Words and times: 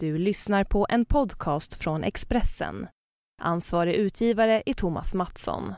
Du 0.00 0.18
lyssnar 0.18 0.64
på 0.64 0.86
en 0.88 1.04
podcast 1.04 1.74
från 1.74 2.04
Expressen. 2.04 2.86
Ansvarig 3.42 3.94
utgivare 3.94 4.62
är 4.66 4.74
Thomas 4.74 5.14
Mattsson. 5.14 5.74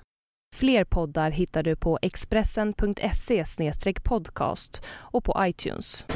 Fler 0.57 0.85
poddar 0.85 1.31
hittar 1.31 1.63
du 1.63 1.77
på 1.77 1.99
expressen.se 2.03 3.45
podcast 4.05 4.83
och 4.89 5.25
på 5.25 5.37
iTunes. 5.39 6.07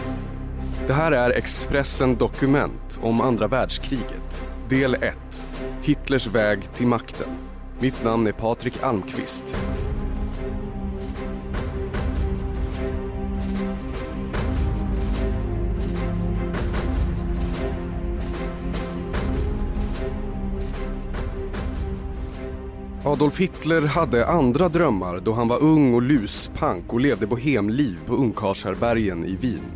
Det 0.87 0.93
här 0.93 1.13
är 1.13 1.31
Expressen 1.31 2.17
Dokument 2.17 3.01
om 3.03 3.21
andra 3.21 3.49
världskriget. 3.49 4.43
Del 4.69 4.95
1. 4.95 5.47
Hitlers 5.83 6.27
väg 6.27 6.75
till 6.75 6.87
makten. 6.87 7.29
Mitt 7.81 8.05
namn 8.05 8.27
är 8.27 8.33
Patrik 8.33 8.83
Almqvist. 8.83 9.57
Adolf 23.07 23.39
Hitler 23.39 23.83
hade 23.83 24.27
andra 24.27 24.69
drömmar 24.69 25.21
då 25.21 25.33
han 25.33 25.49
var 25.49 25.63
ung 25.63 25.95
och 25.95 26.03
luspank 26.03 26.93
och 26.93 27.01
levde 27.01 27.27
bohemliv 27.27 27.99
på 28.07 28.15
ungkarlshärbärgen 28.15 29.25
i 29.25 29.37
Wien. 29.37 29.71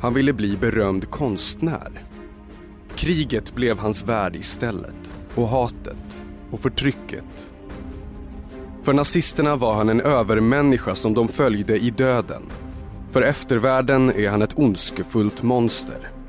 Han 0.00 0.14
ville 0.14 0.32
bli 0.32 0.56
berömd 0.56 1.10
konstnär. 1.10 2.04
Kriget 2.96 3.54
blev 3.54 3.78
hans 3.78 4.04
värld 4.04 4.36
istället. 4.36 5.14
Och 5.34 5.48
hatet. 5.48 6.26
Och 6.50 6.60
förtrycket. 6.60 7.52
För 8.82 8.92
nazisterna 8.92 9.56
var 9.56 9.74
han 9.74 9.88
en 9.88 10.00
övermänniska 10.00 10.94
som 10.94 11.14
de 11.14 11.28
följde 11.28 11.78
i 11.78 11.90
döden. 11.90 12.42
För 13.10 13.22
eftervärlden 13.22 14.10
är 14.10 14.28
han 14.28 14.42
ett 14.42 14.58
ondskefullt 14.58 15.42
monster. 15.42 16.19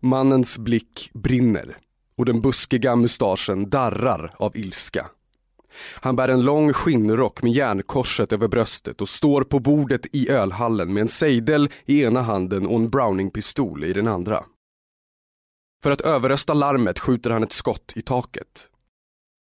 Mannens 0.00 0.58
blick 0.58 1.10
brinner 1.14 1.78
och 2.16 2.24
den 2.24 2.40
buskiga 2.40 2.96
mustaschen 2.96 3.70
darrar 3.70 4.34
av 4.36 4.56
ilska. 4.56 5.10
Han 5.94 6.16
bär 6.16 6.28
en 6.28 6.44
lång 6.44 6.72
skinnrock 6.72 7.42
med 7.42 7.52
järnkorset 7.52 8.32
över 8.32 8.48
bröstet 8.48 9.00
och 9.00 9.08
står 9.08 9.44
på 9.44 9.58
bordet 9.58 10.06
i 10.12 10.30
ölhallen 10.30 10.92
med 10.92 11.00
en 11.00 11.08
sejdel 11.08 11.70
i 11.84 12.02
ena 12.02 12.22
handen 12.22 12.66
och 12.66 12.76
en 12.76 12.90
Browning-pistol 12.90 13.84
i 13.84 13.92
den 13.92 14.08
andra. 14.08 14.44
För 15.82 15.90
att 15.90 16.00
överrösta 16.00 16.54
larmet 16.54 16.98
skjuter 16.98 17.30
han 17.30 17.42
ett 17.42 17.52
skott 17.52 17.92
i 17.96 18.02
taket. 18.02 18.70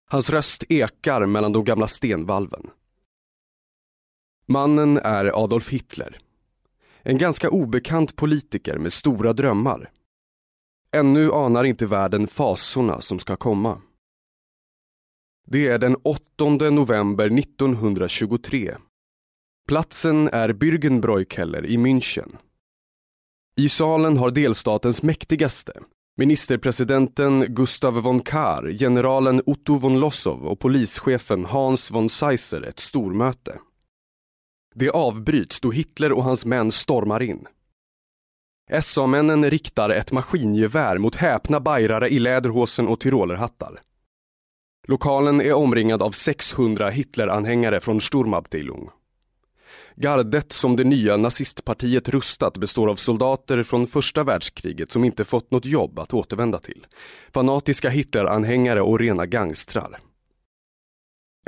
Hans 0.10 0.30
röst 0.30 0.64
ekar 0.70 1.26
mellan 1.26 1.54
de 1.54 1.64
gamla 1.64 1.88
stenvalven. 1.88 2.70
Mannen 4.46 4.98
är 4.98 5.44
Adolf 5.44 5.70
Hitler. 5.70 6.18
En 7.04 7.18
ganska 7.18 7.50
obekant 7.50 8.16
politiker 8.16 8.78
med 8.78 8.94
stora 8.94 9.34
drömmar. 9.34 9.90
Ännu 10.96 11.32
anar 11.32 11.64
inte 11.64 11.86
världen 11.86 12.28
fasorna 12.28 13.02
som 13.02 13.20
ska 13.20 13.36
komma. 13.36 13.82
Det 15.48 15.68
är 15.68 15.78
den 15.78 15.96
8 16.04 16.20
november 16.70 17.40
1923. 17.40 18.76
Platsen 19.68 20.28
är 20.28 20.54
Bürgenbräukeller 20.54 21.66
i 21.66 21.78
München. 21.78 22.38
I 23.56 23.70
salen 23.70 24.18
har 24.18 24.32
delstatens 24.32 25.04
mäktigaste, 25.04 25.74
ministerpresidenten 26.18 27.46
Gustav 27.50 27.94
von 27.94 28.20
Kahr, 28.20 28.72
generalen 28.72 29.42
Otto 29.46 29.76
von 29.76 30.00
Lossow 30.00 30.46
och 30.46 30.60
polischefen 30.60 31.46
Hans 31.46 31.92
von 31.92 32.10
Seisser 32.10 32.62
ett 32.62 32.80
stormöte. 32.80 33.60
Det 34.76 34.90
avbryts 34.90 35.62
då 35.62 35.72
Hitler 35.72 36.12
och 36.12 36.24
hans 36.24 36.46
män 36.46 36.72
stormar 36.72 37.24
in. 37.24 37.48
SA-männen 38.82 39.50
riktar 39.50 39.90
ett 39.90 40.12
maskingevär 40.12 40.98
mot 40.98 41.16
häpna 41.16 41.60
bajrare 41.60 42.10
i 42.10 42.20
läderhosen 42.20 42.88
och 42.88 43.00
tyrolerhattar. 43.00 43.80
Lokalen 44.88 45.42
är 45.42 45.54
omringad 45.54 46.02
av 46.02 46.12
600 46.12 46.90
Hitleranhängare 46.90 47.80
från 47.80 48.02
Sturmabteilung. 48.02 48.90
Gardet 49.96 50.52
som 50.52 50.76
det 50.76 50.84
nya 50.84 51.18
nazistpartiet 51.18 52.10
rustat 52.10 52.58
består 52.58 52.90
av 52.90 52.96
soldater 52.96 53.64
från 53.64 53.88
första 53.88 54.24
världskriget 54.24 54.92
som 54.92 55.04
inte 55.04 55.24
fått 55.24 55.52
något 55.52 55.66
jobb 55.66 56.00
att 56.00 56.14
återvända 56.14 56.60
till. 56.60 56.86
Fanatiska 57.34 57.90
Hitleranhängare 57.90 58.82
och 58.82 59.00
rena 59.00 59.26
gangstrar. 59.26 60.00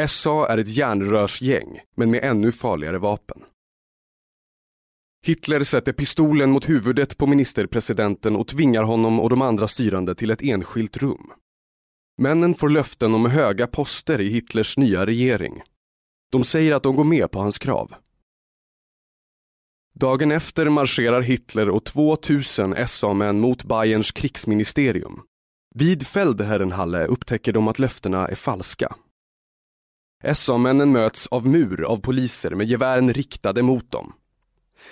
SA 0.07 0.47
är 0.47 0.57
ett 0.57 0.77
järnrörsgäng, 0.77 1.79
men 1.95 2.11
med 2.11 2.23
ännu 2.23 2.51
farligare 2.51 2.97
vapen. 2.97 3.43
Hitler 5.27 5.63
sätter 5.63 5.93
pistolen 5.93 6.51
mot 6.51 6.69
huvudet 6.69 7.17
på 7.17 7.27
ministerpresidenten 7.27 8.35
och 8.35 8.47
tvingar 8.47 8.83
honom 8.83 9.19
och 9.19 9.29
de 9.29 9.41
andra 9.41 9.67
styrande 9.67 10.15
till 10.15 10.31
ett 10.31 10.41
enskilt 10.41 10.97
rum. 10.97 11.31
Männen 12.21 12.55
får 12.55 12.69
löften 12.69 13.13
om 13.13 13.25
höga 13.25 13.67
poster 13.67 14.21
i 14.21 14.29
Hitlers 14.29 14.77
nya 14.77 15.05
regering. 15.05 15.61
De 16.31 16.43
säger 16.43 16.75
att 16.75 16.83
de 16.83 16.95
går 16.95 17.03
med 17.03 17.31
på 17.31 17.39
hans 17.39 17.59
krav. 17.59 17.93
Dagen 19.99 20.31
efter 20.31 20.69
marscherar 20.69 21.21
Hitler 21.21 21.69
och 21.69 21.83
2000 21.83 22.75
SA-män 22.87 23.39
mot 23.39 23.63
Bayerns 23.63 24.11
krigsministerium. 24.11 25.21
Vid 25.75 26.07
Feldherrenhalle 26.07 27.05
upptäcker 27.05 27.53
de 27.53 27.67
att 27.67 27.79
löftena 27.79 28.27
är 28.27 28.35
falska. 28.35 28.95
SA-männen 30.33 30.91
möts 30.91 31.27
av 31.27 31.47
mur 31.47 31.83
av 31.83 31.97
poliser 31.97 32.55
med 32.55 32.67
gevären 32.67 33.13
riktade 33.13 33.61
mot 33.63 33.91
dem. 33.91 34.13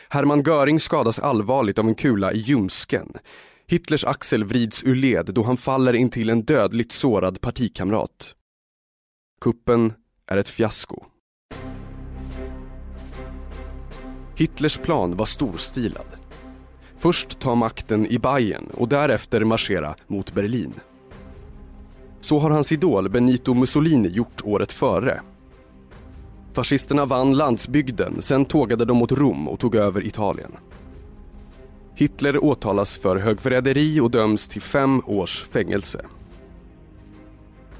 Hermann 0.09 0.43
Göring 0.43 0.79
skadas 0.79 1.19
allvarligt 1.19 1.79
av 1.79 1.87
en 1.87 1.95
kula 1.95 2.33
i 2.33 2.37
ljumsken. 2.37 3.13
Hitlers 3.67 4.05
axel 4.05 4.43
vrids 4.43 4.83
ur 4.83 4.95
led 4.95 5.25
då 5.25 5.43
han 5.43 5.57
faller 5.57 5.93
intill 5.93 6.29
en 6.29 6.43
dödligt 6.43 6.91
sårad 6.91 7.41
partikamrat. 7.41 8.35
Kuppen 9.41 9.93
är 10.27 10.37
ett 10.37 10.49
fiasko. 10.49 11.05
Hitlers 14.35 14.77
plan 14.77 15.15
var 15.15 15.25
storstilad. 15.25 16.05
Först 16.97 17.39
ta 17.39 17.55
makten 17.55 18.05
i 18.05 18.19
Bayern 18.19 18.69
och 18.73 18.89
därefter 18.89 19.43
marschera 19.43 19.95
mot 20.07 20.33
Berlin. 20.33 20.73
Så 22.21 22.39
har 22.39 22.49
hans 22.49 22.71
idol 22.71 23.09
Benito 23.09 23.53
Mussolini 23.53 24.07
gjort 24.07 24.41
året 24.43 24.71
före 24.71 25.21
Fascisterna 26.53 27.05
vann 27.05 27.33
landsbygden, 27.33 28.21
sen 28.21 28.45
tågade 28.45 28.85
de 28.85 28.97
mot 28.97 29.11
Rom 29.11 29.47
och 29.47 29.59
tog 29.59 29.75
över 29.75 30.05
Italien. 30.05 30.51
Hitler 31.95 32.43
åtalas 32.43 32.97
för 32.97 33.17
högförräderi 33.17 33.99
och 33.99 34.11
döms 34.11 34.49
till 34.49 34.61
fem 34.61 35.01
års 35.05 35.43
fängelse. 35.43 36.05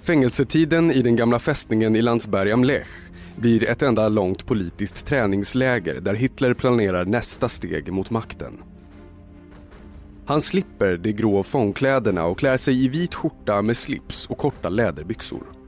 Fängelsetiden 0.01 0.91
i 0.91 1.01
den 1.01 1.16
gamla 1.16 1.39
fästningen 1.39 1.95
i 1.95 2.01
Landsberg 2.01 2.51
am 2.51 2.63
Lech 2.63 2.88
blir 3.35 3.63
ett 3.63 3.81
enda 3.81 4.09
långt 4.09 4.45
politiskt 4.45 5.06
träningsläger 5.06 6.00
där 6.01 6.13
Hitler 6.13 6.53
planerar 6.53 7.06
nästa 7.06 7.50
steg 7.50 7.91
mot 7.91 8.09
makten. 8.09 8.53
Han 10.25 10.41
slipper 10.41 10.97
de 10.97 11.13
grå 11.13 11.44
fångkläderna 11.44 12.25
och 12.25 12.39
klär 12.39 12.57
sig 12.57 12.85
i 12.85 12.88
vit 12.88 13.16
skjorta 13.16 13.62
med 13.62 13.78
slips 13.78 14.28
och 14.28 14.38
korta 14.38 14.69
läderbyxor. 14.69 15.62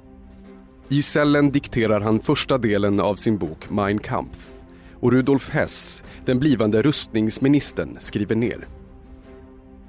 I 0.90 1.02
cellen 1.02 1.52
dikterar 1.52 2.00
han 2.00 2.20
första 2.20 2.58
delen 2.58 3.00
av 3.00 3.16
sin 3.16 3.38
bok 3.38 3.70
Mein 3.70 4.00
Kampf 4.00 4.54
och 5.00 5.12
Rudolf 5.12 5.50
Hess, 5.50 6.04
den 6.26 6.40
blivande 6.40 6.82
rustningsministern, 6.82 7.98
skriver 8.00 8.36
ner. 8.36 8.68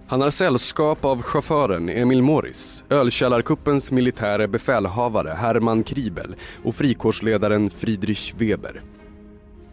Han 0.06 0.21
har 0.21 0.31
sällskap 0.31 1.05
av 1.05 1.23
chauffören 1.23 1.89
Emil 1.89 2.23
Morris, 2.23 2.85
ölkällarkuppens 2.91 3.93
militäre 3.93 4.49
befälhavare 4.49 5.31
Hermann 5.31 5.85
Kriebel 5.85 6.35
och 6.65 6.75
frikårsledaren 6.75 7.71
Friedrich 7.71 8.35
Weber. 8.39 8.83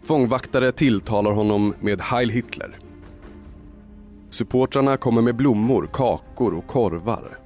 Fångvaktare 0.02 0.72
tilltalar 0.72 1.32
honom 1.32 1.74
med 1.80 2.00
Heil 2.00 2.30
Hitler. 2.30 2.78
Supportrarna 4.30 4.96
kommer 4.96 5.22
med 5.22 5.36
blommor, 5.36 5.88
kakor 5.92 6.54
och 6.54 6.66
korvar. 6.66 7.43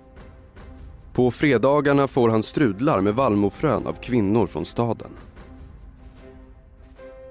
På 1.18 1.30
fredagarna 1.30 2.06
får 2.06 2.28
han 2.28 2.42
strudlar 2.42 3.00
med 3.00 3.14
vallmofrön 3.14 3.86
av 3.86 3.92
kvinnor 3.92 4.46
från 4.46 4.64
staden. 4.64 5.10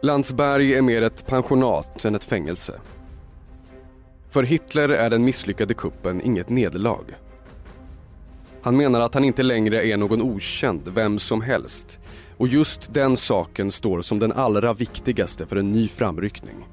Landsberg 0.02 0.74
är 0.74 0.82
mer 0.82 1.02
ett 1.02 1.28
pensionat 1.28 2.06
än 2.06 2.16
ett 2.16 2.24
fängelse. 2.24 2.80
För 4.30 4.44
Hitler 4.44 4.90
är 4.90 5.10
den 5.10 5.24
misslyckade 5.24 5.74
kuppen 5.74 6.22
inget 6.22 6.50
nederlag. 6.50 7.04
Han 8.62 8.78
menar 8.78 9.00
att 9.00 9.14
han 9.14 9.24
inte 9.24 9.44
längre 9.44 9.88
är 9.88 9.98
någon 9.98 10.22
okänd, 10.22 10.82
vem 10.86 11.20
som 11.20 11.42
helst. 11.42 12.00
Och 12.38 12.48
just 12.48 12.94
den 12.94 13.18
saken 13.18 13.72
står 13.72 14.02
som 14.02 14.20
den 14.20 14.32
allra 14.32 14.74
viktigaste 14.74 15.46
för 15.46 15.56
en 15.56 15.72
ny 15.72 15.88
framryckning. 15.88 16.68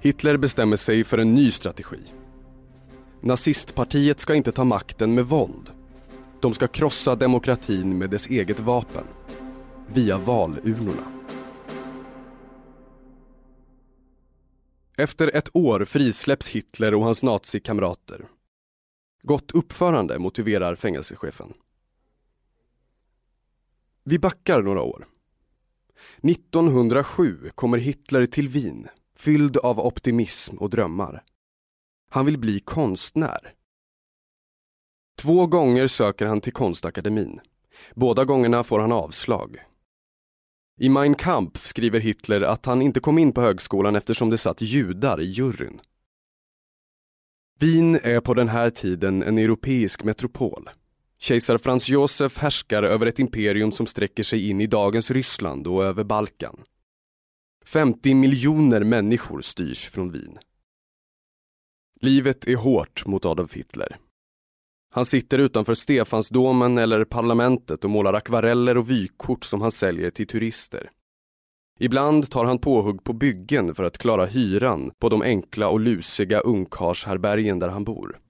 Hitler 0.00 0.36
bestämmer 0.36 0.76
sig 0.76 1.04
för 1.04 1.18
en 1.18 1.34
ny 1.34 1.50
strategi. 1.50 2.00
Nazistpartiet 3.22 4.20
ska 4.20 4.34
inte 4.34 4.52
ta 4.52 4.64
makten 4.64 5.14
med 5.14 5.26
våld. 5.26 5.70
De 6.40 6.54
ska 6.54 6.66
krossa 6.66 7.16
demokratin 7.16 7.98
med 7.98 8.10
dess 8.10 8.26
eget 8.26 8.60
vapen. 8.60 9.04
Via 9.86 10.18
valurnorna. 10.18 11.12
Efter 14.96 15.36
ett 15.36 15.56
år 15.56 15.84
frisläpps 15.84 16.48
Hitler 16.48 16.94
och 16.94 17.04
hans 17.04 17.22
nazikamrater. 17.22 18.28
Gott 19.22 19.52
uppförande 19.52 20.18
motiverar 20.18 20.74
fängelsechefen. 20.74 21.52
Vi 24.04 24.18
backar 24.18 24.62
några 24.62 24.82
år. 24.82 25.06
1907 26.22 27.50
kommer 27.54 27.78
Hitler 27.78 28.26
till 28.26 28.48
Wien, 28.48 28.88
fylld 29.16 29.56
av 29.56 29.80
optimism 29.80 30.56
och 30.56 30.70
drömmar. 30.70 31.22
Han 32.12 32.26
vill 32.26 32.38
bli 32.38 32.60
konstnär. 32.60 33.54
Två 35.18 35.46
gånger 35.46 35.86
söker 35.86 36.26
han 36.26 36.40
till 36.40 36.52
konstakademin. 36.52 37.40
Båda 37.94 38.24
gångerna 38.24 38.64
får 38.64 38.80
han 38.80 38.92
avslag. 38.92 39.56
I 40.80 40.88
Mein 40.88 41.14
Kampf 41.14 41.66
skriver 41.66 42.00
Hitler 42.00 42.40
att 42.40 42.66
han 42.66 42.82
inte 42.82 43.00
kom 43.00 43.18
in 43.18 43.32
på 43.32 43.40
högskolan 43.40 43.96
eftersom 43.96 44.30
det 44.30 44.38
satt 44.38 44.62
judar 44.62 45.20
i 45.20 45.24
juryn. 45.24 45.80
Wien 47.60 47.94
är 48.02 48.20
på 48.20 48.34
den 48.34 48.48
här 48.48 48.70
tiden 48.70 49.22
en 49.22 49.38
europeisk 49.38 50.04
metropol. 50.04 50.68
Kejsar 51.18 51.58
Franz 51.58 51.88
Josef 51.88 52.38
härskar 52.38 52.82
över 52.82 53.06
ett 53.06 53.18
imperium 53.18 53.72
som 53.72 53.86
sträcker 53.86 54.22
sig 54.22 54.48
in 54.48 54.60
i 54.60 54.66
dagens 54.66 55.10
Ryssland 55.10 55.66
och 55.66 55.84
över 55.84 56.04
Balkan. 56.04 56.60
50 57.64 58.14
miljoner 58.14 58.84
människor 58.84 59.40
styrs 59.40 59.88
från 59.88 60.12
Wien. 60.12 60.38
Livet 62.02 62.46
är 62.46 62.56
hårt 62.56 63.06
mot 63.06 63.24
Adolf 63.24 63.54
Hitler. 63.54 63.96
Han 64.90 65.04
sitter 65.04 65.38
utanför 65.38 65.74
Stefansdomen 65.74 66.78
eller 66.78 67.04
parlamentet 67.04 67.84
och 67.84 67.90
målar 67.90 68.14
akvareller 68.14 68.76
och 68.76 68.90
vykort 68.90 69.44
som 69.44 69.60
han 69.60 69.72
säljer 69.72 70.10
till 70.10 70.26
turister. 70.26 70.90
Ibland 71.78 72.30
tar 72.30 72.44
han 72.44 72.58
påhugg 72.58 73.04
på 73.04 73.12
byggen 73.12 73.74
för 73.74 73.84
att 73.84 73.98
klara 73.98 74.26
hyran 74.26 74.92
på 74.98 75.08
de 75.08 75.22
enkla 75.22 75.68
och 75.68 75.80
lusiga 75.80 76.40
ungkarlshärbärgen 76.40 77.58
där 77.58 77.68
han 77.68 77.84
bor. 77.84 78.20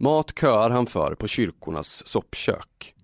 Mat 0.00 0.38
köar 0.38 0.70
han 0.70 0.86
för 0.86 1.14
på 1.14 1.26
kyrkornas 1.26 2.06
soppkök. 2.06 2.94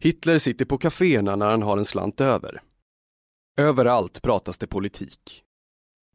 Hitler 0.00 0.38
sitter 0.38 0.64
på 0.64 0.78
kaféerna 0.78 1.36
när 1.36 1.50
han 1.50 1.62
har 1.62 1.78
en 1.78 1.84
slant 1.84 2.20
över. 2.20 2.60
Överallt 3.56 4.22
pratas 4.22 4.58
det 4.58 4.66
politik. 4.66 5.44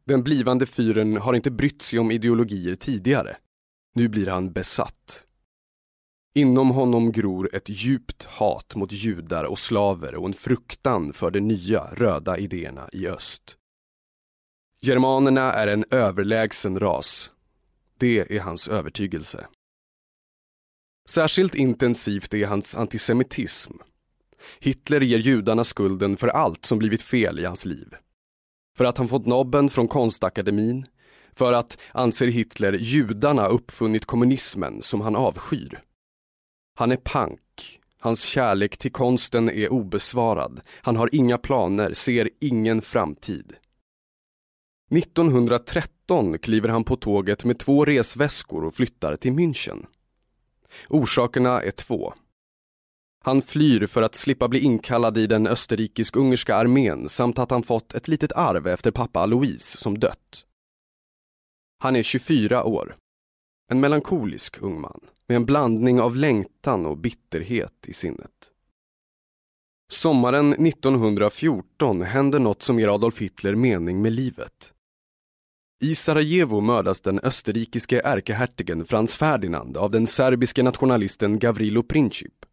Den 0.05 0.23
blivande 0.23 0.65
fyren 0.65 1.17
har 1.17 1.33
inte 1.33 1.51
brytt 1.51 1.81
sig 1.81 1.99
om 1.99 2.11
ideologier 2.11 2.75
tidigare. 2.75 3.37
Nu 3.95 4.07
blir 4.07 4.27
han 4.27 4.53
besatt. 4.53 5.25
Inom 6.35 6.69
honom 6.71 7.11
gror 7.11 7.55
ett 7.55 7.69
djupt 7.69 8.23
hat 8.23 8.75
mot 8.75 8.91
judar 8.91 9.43
och 9.43 9.59
slaver 9.59 10.15
och 10.15 10.27
en 10.27 10.33
fruktan 10.33 11.13
för 11.13 11.31
de 11.31 11.39
nya 11.39 11.83
röda 11.93 12.37
idéerna 12.37 12.89
i 12.91 13.07
öst. 13.07 13.57
Germanerna 14.81 15.53
är 15.53 15.67
en 15.67 15.85
överlägsen 15.91 16.79
ras. 16.79 17.31
Det 17.97 18.35
är 18.35 18.39
hans 18.39 18.67
övertygelse. 18.67 19.47
Särskilt 21.09 21.55
intensivt 21.55 22.33
är 22.33 22.45
hans 22.45 22.75
antisemitism. 22.75 23.73
Hitler 24.59 25.01
ger 25.01 25.19
judarna 25.19 25.63
skulden 25.63 26.17
för 26.17 26.27
allt 26.27 26.65
som 26.65 26.79
blivit 26.79 27.01
fel 27.01 27.39
i 27.39 27.45
hans 27.45 27.65
liv. 27.65 27.95
För 28.77 28.85
att 28.85 28.97
han 28.97 29.07
fått 29.07 29.25
nobben 29.25 29.69
från 29.69 29.87
konstakademin, 29.87 30.85
för 31.35 31.53
att, 31.53 31.77
anser 31.91 32.27
Hitler, 32.27 32.73
judarna 32.73 33.47
uppfunnit 33.47 34.05
kommunismen 34.05 34.81
som 34.81 35.01
han 35.01 35.15
avskyr. 35.15 35.79
Han 36.75 36.91
är 36.91 36.97
pank. 36.97 37.79
Hans 37.99 38.23
kärlek 38.23 38.77
till 38.77 38.91
konsten 38.91 39.49
är 39.49 39.71
obesvarad. 39.71 40.61
Han 40.81 40.95
har 40.95 41.15
inga 41.15 41.37
planer, 41.37 41.93
ser 41.93 42.29
ingen 42.39 42.81
framtid. 42.81 43.53
1913 44.91 46.39
kliver 46.39 46.69
han 46.69 46.83
på 46.83 46.95
tåget 46.95 47.45
med 47.45 47.59
två 47.59 47.85
resväskor 47.85 48.65
och 48.65 48.73
flyttar 48.73 49.15
till 49.15 49.31
München. 49.31 49.85
Orsakerna 50.89 51.61
är 51.61 51.71
två. 51.71 52.13
Han 53.25 53.41
flyr 53.41 53.85
för 53.85 54.01
att 54.01 54.15
slippa 54.15 54.47
bli 54.47 54.59
inkallad 54.59 55.17
i 55.17 55.27
den 55.27 55.47
österrikisk-ungerska 55.47 56.55
armén 56.55 57.09
samt 57.09 57.39
att 57.39 57.51
han 57.51 57.63
fått 57.63 57.93
ett 57.93 58.07
litet 58.07 58.31
arv 58.31 58.67
efter 58.67 58.91
pappa 58.91 59.19
Alois 59.19 59.77
som 59.77 59.99
dött. 59.99 60.45
Han 61.79 61.95
är 61.95 62.03
24 62.03 62.63
år. 62.63 62.95
En 63.71 63.79
melankolisk 63.79 64.61
ung 64.61 64.81
man 64.81 64.99
med 65.27 65.35
en 65.35 65.45
blandning 65.45 66.01
av 66.01 66.15
längtan 66.15 66.85
och 66.85 66.97
bitterhet 66.97 67.85
i 67.87 67.93
sinnet. 67.93 68.51
Sommaren 69.91 70.53
1914 70.53 72.01
händer 72.01 72.39
något 72.39 72.61
som 72.61 72.79
ger 72.79 72.87
Adolf 72.95 73.21
Hitler 73.21 73.55
mening 73.55 74.01
med 74.01 74.11
livet. 74.11 74.73
I 75.83 75.95
Sarajevo 75.95 76.61
mördas 76.61 77.01
den 77.01 77.19
österrikiske 77.19 78.01
ärkehertigen 78.01 78.85
Franz 78.85 79.15
Ferdinand 79.15 79.77
av 79.77 79.91
den 79.91 80.07
serbiske 80.07 80.63
nationalisten 80.63 81.39
Gavrilo 81.39 81.83
Princip. 81.83 82.45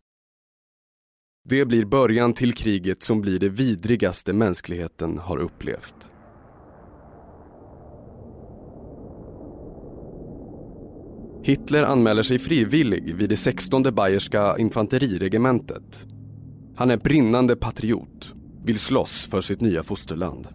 Det 1.49 1.65
blir 1.65 1.85
början 1.85 2.33
till 2.33 2.53
kriget 2.53 3.03
som 3.03 3.21
blir 3.21 3.39
det 3.39 3.49
vidrigaste 3.49 4.33
mänskligheten 4.33 5.19
har 5.19 5.37
upplevt. 5.37 5.95
Hitler 11.43 11.83
anmäler 11.83 12.23
sig 12.23 12.39
frivillig 12.39 13.15
vid 13.15 13.29
det 13.29 13.37
16 13.37 13.83
bayerska 13.83 14.57
infanteriregementet. 14.59 16.07
Han 16.77 16.91
är 16.91 16.97
brinnande 16.97 17.57
patriot, 17.57 18.35
vill 18.65 18.79
slåss 18.79 19.29
för 19.31 19.41
sitt 19.41 19.61
nya 19.61 19.83
fosterland. 19.83 20.49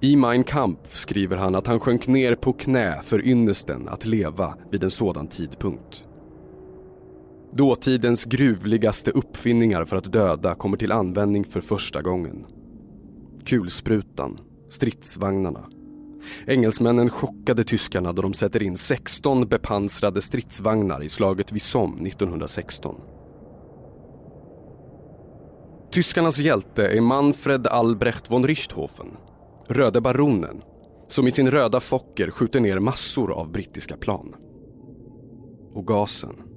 I 0.00 0.16
Mein 0.16 0.44
Kampf 0.44 0.96
skriver 0.96 1.36
han 1.36 1.54
att 1.54 1.66
han 1.66 1.80
sjönk 1.80 2.06
ner 2.06 2.34
på 2.34 2.52
knä 2.52 3.00
för 3.02 3.26
ynnesten 3.26 3.88
att 3.88 4.06
leva 4.06 4.54
vid 4.70 4.84
en 4.84 4.90
sådan 4.90 5.28
tidpunkt. 5.28 6.06
Dåtidens 7.52 8.24
gruvligaste 8.24 9.10
uppfinningar 9.10 9.84
för 9.84 9.96
att 9.96 10.12
döda 10.12 10.54
kommer 10.54 10.76
till 10.76 10.92
användning 10.92 11.44
för 11.44 11.60
första 11.60 12.02
gången. 12.02 12.46
Kulsprutan, 13.44 14.40
stridsvagnarna. 14.68 15.68
Engelsmännen 16.46 17.10
chockade 17.10 17.64
tyskarna 17.64 18.12
då 18.12 18.22
de 18.22 18.34
sätter 18.34 18.62
in 18.62 18.76
16 18.76 19.48
bepansrade 19.48 20.22
stridsvagnar 20.22 21.02
i 21.02 21.08
slaget 21.08 21.52
vid 21.52 21.62
Somme 21.62 22.08
1916. 22.08 23.00
Tyskarnas 25.90 26.38
hjälte 26.38 26.86
är 26.86 27.00
Manfred 27.00 27.66
Albrecht 27.66 28.30
von 28.30 28.46
Richthofen 28.46 29.16
Röde 29.68 30.00
baronen, 30.00 30.62
som 31.08 31.28
i 31.28 31.30
sin 31.30 31.50
röda 31.50 31.80
Fokker 31.80 32.30
skjuter 32.30 32.60
ner 32.60 32.78
massor 32.78 33.32
av 33.32 33.52
brittiska 33.52 33.96
plan. 33.96 34.34
Och 35.74 35.86
gasen. 35.86 36.49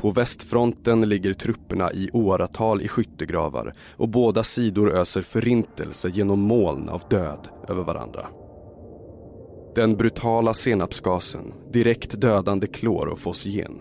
På 0.00 0.10
västfronten 0.10 1.08
ligger 1.08 1.34
trupperna 1.34 1.92
i 1.92 2.10
åratal 2.12 2.82
i 2.82 2.88
skyttegravar 2.88 3.72
och 3.96 4.08
båda 4.08 4.42
sidor 4.42 4.92
öser 4.92 5.22
förintelse 5.22 6.08
genom 6.08 6.40
moln 6.40 6.88
av 6.88 7.02
död 7.10 7.48
över 7.68 7.84
varandra. 7.84 8.26
Den 9.74 9.96
brutala 9.96 10.54
senapsgasen, 10.54 11.52
direkt 11.72 12.20
dödande 12.20 12.66
klor 12.66 13.08
och 13.08 13.18
fosgen. 13.18 13.80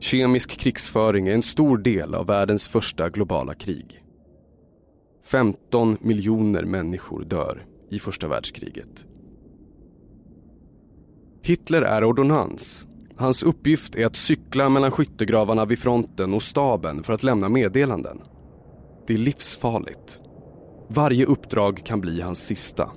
Kemisk 0.00 0.50
krigsföring 0.50 1.28
är 1.28 1.34
en 1.34 1.42
stor 1.42 1.78
del 1.78 2.14
av 2.14 2.26
världens 2.26 2.68
första 2.68 3.10
globala 3.10 3.54
krig. 3.54 4.02
15 5.24 5.96
miljoner 6.00 6.64
människor 6.64 7.24
dör 7.24 7.66
i 7.90 7.98
första 7.98 8.28
världskriget. 8.28 9.06
Hitler 11.42 11.82
är 11.82 12.04
ordonnans. 12.04 12.86
Hans 13.18 13.42
uppgift 13.42 13.96
är 13.96 14.06
att 14.06 14.16
cykla 14.16 14.68
mellan 14.68 14.90
skyttegravarna 14.90 15.64
vid 15.64 15.78
fronten 15.78 16.34
och 16.34 16.42
staben 16.42 17.02
för 17.02 17.12
att 17.12 17.22
lämna 17.22 17.48
meddelanden. 17.48 18.18
Det 19.06 19.14
är 19.14 19.18
livsfarligt. 19.18 20.20
Varje 20.88 21.24
uppdrag 21.24 21.82
kan 21.84 22.00
bli 22.00 22.20
hans 22.20 22.46
sista. 22.46 22.90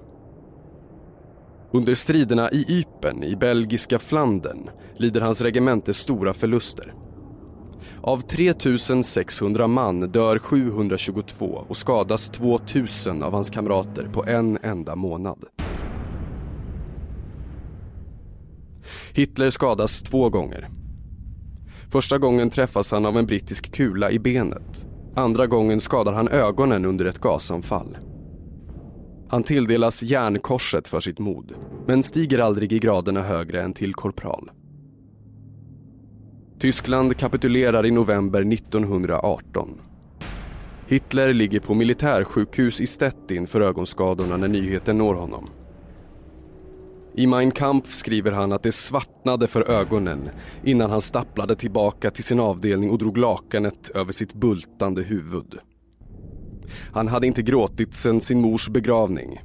Under 1.72 1.96
striderna 1.96 2.52
i 2.52 2.66
Ypern 2.70 3.24
i 3.24 3.36
belgiska 3.36 4.00
Flandern 4.00 4.70
lider 4.98 5.22
hans 5.22 5.42
regemente 5.42 5.94
stora 5.94 6.34
förluster. 6.34 6.94
Av 8.02 8.22
3600 8.22 9.68
man 9.68 10.00
dör 10.00 10.40
722 10.40 11.66
och 11.68 11.78
skadas 11.78 12.30
2000 12.30 13.24
av 13.24 13.34
hans 13.34 13.50
kamrater 13.50 14.10
på 14.14 14.26
en 14.26 14.58
enda 14.62 14.96
månad. 14.96 15.46
Hitler 19.20 19.50
skadas 19.50 20.02
två 20.02 20.30
gånger. 20.30 20.68
Första 21.92 22.18
gången 22.18 22.50
träffas 22.50 22.92
han 22.92 23.06
av 23.06 23.18
en 23.18 23.26
brittisk 23.26 23.72
kula 23.74 24.12
i 24.12 24.20
benet. 24.20 24.88
Andra 25.16 25.48
gången 25.48 25.82
skadar 25.82 26.14
han 26.14 26.28
ögonen 26.28 26.86
under 26.86 27.06
ett 27.06 27.20
gasanfall. 27.20 27.98
Han 29.30 29.44
tilldelas 29.44 30.04
järnkorset 30.04 30.88
för 30.88 31.00
sitt 31.00 31.20
mod, 31.20 31.54
men 31.88 32.04
stiger 32.04 32.40
aldrig 32.40 32.74
i 32.74 32.80
graderna 32.80 33.22
högre 33.22 33.62
än 33.62 33.74
till 33.74 33.94
korpral. 33.94 34.52
Tyskland 36.60 37.18
kapitulerar 37.18 37.86
i 37.86 37.92
november 37.92 38.54
1918. 38.54 39.82
Hitler 40.88 41.34
ligger 41.34 41.60
på 41.60 41.74
militärsjukhus 41.74 42.82
i 42.82 42.88
Stettin 42.88 43.48
för 43.48 43.62
ögonskadorna 43.62 44.38
när 44.38 44.48
nyheten 44.48 44.98
når 44.98 45.14
honom. 45.14 45.50
I 47.20 47.28
Mein 47.28 47.52
Kampf 47.52 47.94
skriver 47.94 48.32
han 48.32 48.52
att 48.52 48.64
det 48.64 48.72
svartnade 48.72 49.48
för 49.48 49.72
ögonen 49.72 50.30
innan 50.64 50.90
han 50.90 51.02
stapplade 51.02 51.56
tillbaka 51.56 52.12
till 52.12 52.24
sin 52.24 52.40
avdelning 52.40 52.90
och 52.90 52.98
drog 52.98 53.18
lakanet 53.18 53.90
över 53.90 54.12
sitt 54.12 54.34
bultande 54.34 55.02
huvud. 55.02 55.60
Han 56.94 57.08
hade 57.08 57.28
inte 57.28 57.42
gråtit 57.42 57.94
sedan 57.94 58.22
sin 58.22 58.42
mors 58.42 58.70
begravning 58.70 59.40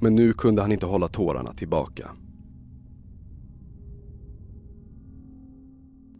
men 0.00 0.14
nu 0.14 0.32
kunde 0.32 0.62
han 0.62 0.72
inte 0.72 0.86
hålla 0.86 1.08
tårarna 1.08 1.52
tillbaka. 1.52 2.10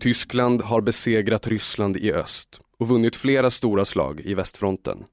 Tyskland 0.01 0.63
har 0.63 0.81
besegrat 0.81 1.47
Ryssland 1.47 1.97
i 1.97 2.13
öst 2.13 2.61
och 2.79 2.89
vunnit 2.89 3.17
flera 3.17 3.51
stora 3.51 3.85
slag 3.85 4.21
i 4.21 4.35
västfronten. 4.35 5.05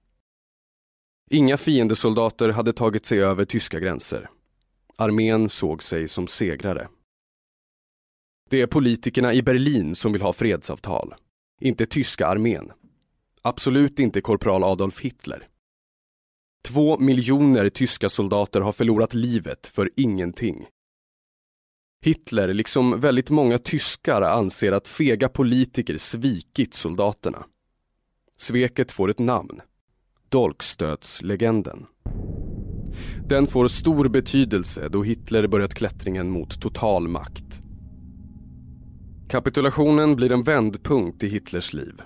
Inga 1.29 1.57
fiendesoldater 1.57 2.49
hade 2.49 2.73
tagit 2.73 3.05
sig 3.05 3.23
över 3.23 3.45
tyska 3.45 3.79
gränser. 3.79 4.29
Armén 4.97 5.49
såg 5.49 5.83
sig 5.83 6.07
som 6.07 6.27
segrare. 6.27 6.87
Det 8.49 8.61
är 8.61 8.67
politikerna 8.67 9.33
i 9.33 9.41
Berlin 9.41 9.95
som 9.95 10.11
vill 10.13 10.21
ha 10.21 10.33
fredsavtal, 10.33 11.15
inte 11.61 11.85
tyska 11.85 12.27
armén. 12.27 12.71
Absolut 13.41 13.99
inte 13.99 14.21
korpral 14.21 14.63
Adolf 14.63 14.99
Hitler. 14.99 15.47
Två 16.67 16.97
miljoner 16.97 17.69
tyska 17.69 18.09
soldater 18.09 18.61
har 18.61 18.71
förlorat 18.71 19.13
livet 19.13 19.67
för 19.67 19.89
ingenting. 19.95 20.67
Hitler, 22.01 22.53
liksom 22.53 22.99
väldigt 22.99 23.29
många 23.29 23.57
tyskar, 23.57 24.21
anser 24.21 24.71
att 24.71 24.87
fega 24.87 25.29
politiker 25.29 25.97
svikit 25.97 26.73
soldaterna. 26.73 27.45
Sveket 28.37 28.91
får 28.91 29.09
ett 29.09 29.19
namn. 29.19 29.61
Dolkstötslegenden. 30.29 31.85
Den 33.29 33.47
får 33.47 33.67
stor 33.67 34.09
betydelse 34.09 34.89
då 34.89 35.03
Hitler 35.03 35.47
börjat 35.47 35.73
klättringen 35.73 36.29
mot 36.29 36.61
total 36.61 37.07
makt. 37.07 37.61
Kapitulationen 39.29 40.15
blir 40.15 40.31
en 40.31 40.43
vändpunkt 40.43 41.23
i 41.23 41.27
Hitlers 41.27 41.73
liv. 41.73 42.01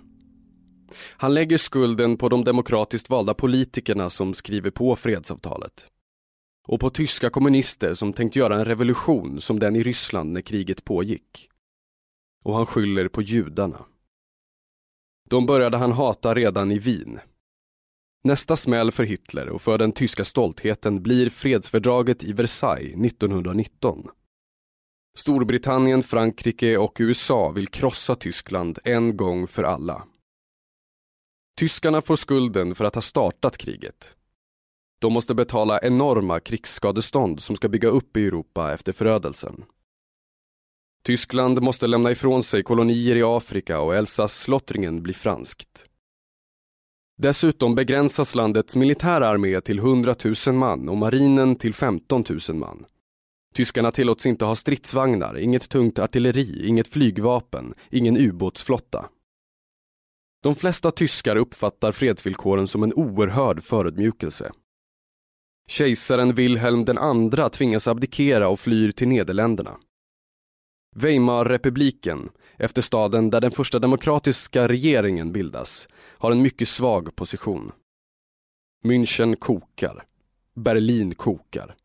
Han 1.17 1.33
lägger 1.33 1.57
skulden 1.57 2.17
på 2.17 2.29
de 2.29 2.43
demokratiskt 2.43 3.09
valda 3.09 3.33
politikerna 3.33 4.09
som 4.09 4.33
skriver 4.33 4.71
på 4.71 4.95
fredsavtalet. 4.95 5.87
Och 6.67 6.79
på 6.79 6.89
tyska 6.89 7.29
kommunister 7.29 7.93
som 7.93 8.13
tänkt 8.13 8.35
göra 8.35 8.55
en 8.55 8.65
revolution 8.65 9.41
som 9.41 9.59
den 9.59 9.75
i 9.75 9.83
Ryssland 9.83 10.33
när 10.33 10.41
kriget 10.41 10.85
pågick. 10.85 11.49
Och 12.43 12.55
han 12.55 12.65
skyller 12.65 13.07
på 13.07 13.21
judarna. 13.21 13.85
De 15.29 15.45
började 15.45 15.77
han 15.77 15.91
hata 15.91 16.35
redan 16.35 16.71
i 16.71 16.79
Wien. 16.79 17.19
Nästa 18.23 18.55
smäll 18.55 18.91
för 18.91 19.03
Hitler 19.03 19.49
och 19.49 19.61
för 19.61 19.77
den 19.77 19.91
tyska 19.91 20.25
stoltheten 20.25 21.03
blir 21.03 21.29
fredsfördraget 21.29 22.23
i 22.23 22.33
Versailles 22.33 23.05
1919. 23.05 24.07
Storbritannien, 25.17 26.03
Frankrike 26.03 26.77
och 26.77 26.97
USA 26.99 27.51
vill 27.51 27.67
krossa 27.67 28.15
Tyskland 28.15 28.79
en 28.83 29.17
gång 29.17 29.47
för 29.47 29.63
alla. 29.63 30.03
Tyskarna 31.59 32.01
får 32.01 32.15
skulden 32.15 32.75
för 32.75 32.85
att 32.85 32.95
ha 32.95 33.01
startat 33.01 33.57
kriget. 33.57 34.15
De 35.01 35.13
måste 35.13 35.35
betala 35.35 35.79
enorma 35.79 36.39
krigsskadestånd 36.39 37.41
som 37.41 37.55
ska 37.55 37.69
bygga 37.69 37.89
upp 37.89 38.17
i 38.17 38.27
Europa 38.27 38.73
efter 38.73 38.91
förödelsen. 38.91 39.65
Tyskland 41.03 41.61
måste 41.61 41.87
lämna 41.87 42.11
ifrån 42.11 42.43
sig 42.43 42.63
kolonier 42.63 43.15
i 43.15 43.23
Afrika 43.23 43.79
och 43.79 43.95
Elsass-Slottringen 43.95 45.01
blir 45.01 45.13
franskt. 45.13 45.88
Dessutom 47.21 47.75
begränsas 47.75 48.35
landets 48.35 48.75
militära 48.75 49.27
armé 49.27 49.61
till 49.61 49.79
100 49.79 50.15
000 50.47 50.55
man 50.55 50.89
och 50.89 50.97
marinen 50.97 51.55
till 51.55 51.73
15 51.73 52.23
000 52.49 52.57
man. 52.57 52.85
Tyskarna 53.55 53.91
tillåts 53.91 54.25
inte 54.25 54.45
ha 54.45 54.55
stridsvagnar, 54.55 55.37
inget 55.37 55.69
tungt 55.69 55.99
artilleri, 55.99 56.67
inget 56.67 56.87
flygvapen, 56.87 57.73
ingen 57.91 58.17
ubåtsflotta. 58.17 59.05
De 60.43 60.55
flesta 60.55 60.91
tyskar 60.91 61.35
uppfattar 61.35 61.91
fredsvillkoren 61.91 62.67
som 62.67 62.83
en 62.83 62.93
oerhörd 62.93 63.63
förödmjukelse. 63.63 64.51
Kejsaren 65.69 66.35
Wilhelm 66.35 66.79
II 66.79 67.49
tvingas 67.51 67.87
abdikera 67.87 68.49
och 68.49 68.59
flyr 68.59 68.91
till 68.91 69.07
Nederländerna. 69.07 69.77
Weimarrepubliken, 70.95 72.29
efter 72.57 72.81
staden 72.81 73.29
där 73.29 73.41
den 73.41 73.51
första 73.51 73.79
demokratiska 73.79 74.67
regeringen 74.67 75.31
bildas, 75.31 75.87
har 75.95 76.31
en 76.31 76.41
mycket 76.41 76.67
svag 76.67 77.15
position. 77.15 77.71
München 78.83 79.35
kokar. 79.35 80.03
Berlin 80.55 81.15
kokar. 81.15 81.75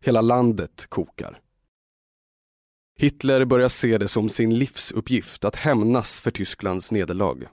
Hela 0.00 0.20
landet 0.20 0.86
kokar. 0.88 1.40
Hitler 2.98 3.44
börjar 3.44 3.68
se 3.68 3.98
det 3.98 4.08
som 4.08 4.28
sin 4.28 4.58
livsuppgift 4.58 5.44
att 5.44 5.56
hämnas 5.56 6.20
för 6.20 6.30
Tysklands 6.30 6.92
nederlag. 6.92 7.48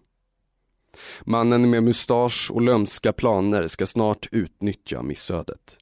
Mannen 1.22 1.70
med 1.70 1.84
mustasch 1.84 2.52
och 2.52 2.62
lömska 2.62 3.14
planer 3.14 3.68
ska 3.68 3.88
snart 3.88 4.28
utnyttja 4.32 5.02
missödet. 5.02 5.78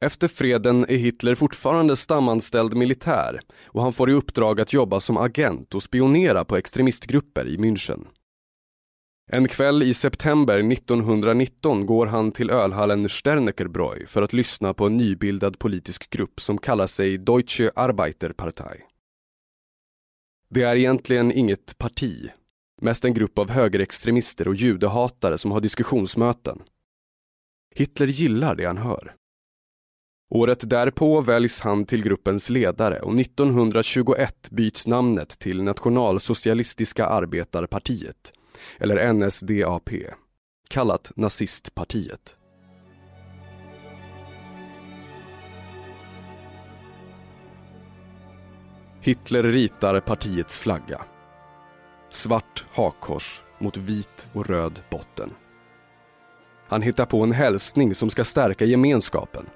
Efter 0.00 0.28
freden 0.28 0.84
är 0.88 0.96
Hitler 0.96 1.34
fortfarande 1.34 1.96
stamanställd 1.96 2.74
militär 2.74 3.40
och 3.64 3.82
han 3.82 3.92
får 3.92 4.10
i 4.10 4.12
uppdrag 4.12 4.60
att 4.60 4.72
jobba 4.72 5.00
som 5.00 5.16
agent 5.16 5.74
och 5.74 5.82
spionera 5.82 6.44
på 6.44 6.56
extremistgrupper 6.56 7.46
i 7.46 7.56
München. 7.56 8.06
En 9.32 9.48
kväll 9.48 9.82
i 9.82 9.94
september 9.94 10.72
1919 10.72 11.86
går 11.86 12.06
han 12.06 12.32
till 12.32 12.50
ölhallen 12.50 13.08
Sternekerbräu 13.08 14.06
för 14.06 14.22
att 14.22 14.32
lyssna 14.32 14.74
på 14.74 14.86
en 14.86 14.96
nybildad 14.96 15.58
politisk 15.58 16.10
grupp 16.10 16.40
som 16.40 16.58
kallar 16.58 16.86
sig 16.86 17.18
Deutsche 17.18 17.70
Arbeiterpartei. 17.76 18.82
Det 20.50 20.62
är 20.62 20.76
egentligen 20.76 21.32
inget 21.32 21.78
parti, 21.78 22.30
mest 22.82 23.04
en 23.04 23.14
grupp 23.14 23.38
av 23.38 23.50
högerextremister 23.50 24.48
och 24.48 24.54
judehatare 24.54 25.38
som 25.38 25.50
har 25.50 25.60
diskussionsmöten. 25.60 26.62
Hitler 27.74 28.06
gillar 28.06 28.54
det 28.54 28.64
han 28.64 28.78
hör. 28.78 29.15
Året 30.28 30.70
därpå 30.70 31.20
väljs 31.20 31.60
han 31.60 31.84
till 31.84 32.02
gruppens 32.02 32.50
ledare 32.50 33.00
och 33.00 33.20
1921 33.20 34.50
byts 34.50 34.86
namnet 34.86 35.28
till 35.38 35.62
Nationalsocialistiska 35.62 37.06
arbetarpartiet, 37.06 38.32
eller 38.78 39.12
NSDAP, 39.12 39.90
kallat 40.70 41.12
nazistpartiet. 41.16 42.36
Hitler 49.00 49.42
ritar 49.42 50.00
partiets 50.00 50.58
flagga. 50.58 51.02
Svart 52.08 52.64
hakkors 52.72 53.42
mot 53.58 53.76
vit 53.76 54.28
och 54.32 54.46
röd 54.46 54.82
botten. 54.90 55.30
Han 56.68 56.82
hittar 56.82 57.06
på 57.06 57.22
en 57.22 57.32
hälsning 57.32 57.94
som 57.94 58.10
ska 58.10 58.24
stärka 58.24 58.64
gemenskapen 58.64 59.46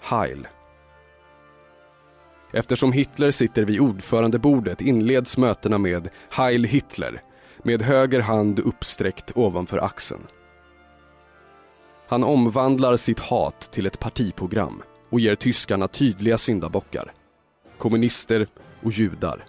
Heil. 0.00 0.48
Eftersom 2.52 2.92
Hitler 2.92 3.30
sitter 3.30 3.64
vid 3.64 3.80
ordförandebordet 3.80 4.80
inleds 4.80 5.38
mötena 5.38 5.78
med 5.78 6.08
Heil 6.30 6.64
Hitler 6.64 7.22
med 7.62 7.82
höger 7.82 8.20
hand 8.20 8.58
uppsträckt 8.58 9.32
ovanför 9.34 9.78
axeln. 9.78 10.26
Han 12.08 12.24
omvandlar 12.24 12.96
sitt 12.96 13.20
hat 13.20 13.60
till 13.72 13.86
ett 13.86 14.00
partiprogram 14.00 14.82
och 15.10 15.20
ger 15.20 15.34
tyskarna 15.34 15.88
tydliga 15.88 16.38
syndabockar. 16.38 17.12
Kommunister 17.78 18.46
och 18.82 18.92
judar. 18.92 19.44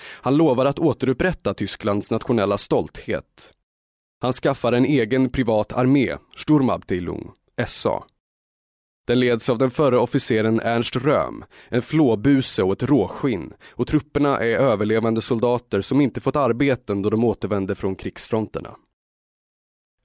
Han 0.00 0.36
lovar 0.36 0.66
att 0.66 0.78
återupprätta 0.78 1.54
Tysklands 1.54 2.10
nationella 2.10 2.58
stolthet. 2.58 3.52
Han 4.20 4.32
skaffar 4.32 4.72
en 4.72 4.84
egen 4.84 5.30
privat 5.30 5.72
armé, 5.72 6.16
Sturmabteilung, 6.36 7.30
SA. 7.66 8.04
Den 9.08 9.20
leds 9.20 9.48
av 9.48 9.58
den 9.58 9.70
förre 9.70 9.98
officeren 9.98 10.60
Ernst 10.60 10.96
Röhm, 10.96 11.44
en 11.68 11.82
flåbuse 11.82 12.62
och 12.62 12.72
ett 12.72 12.82
råskinn 12.82 13.54
och 13.70 13.86
trupperna 13.86 14.38
är 14.38 14.56
överlevande 14.56 15.20
soldater 15.20 15.80
som 15.80 16.00
inte 16.00 16.20
fått 16.20 16.36
arbeten 16.36 17.02
då 17.02 17.10
de 17.10 17.24
återvände 17.24 17.74
från 17.74 17.96
krigsfronterna. 17.96 18.76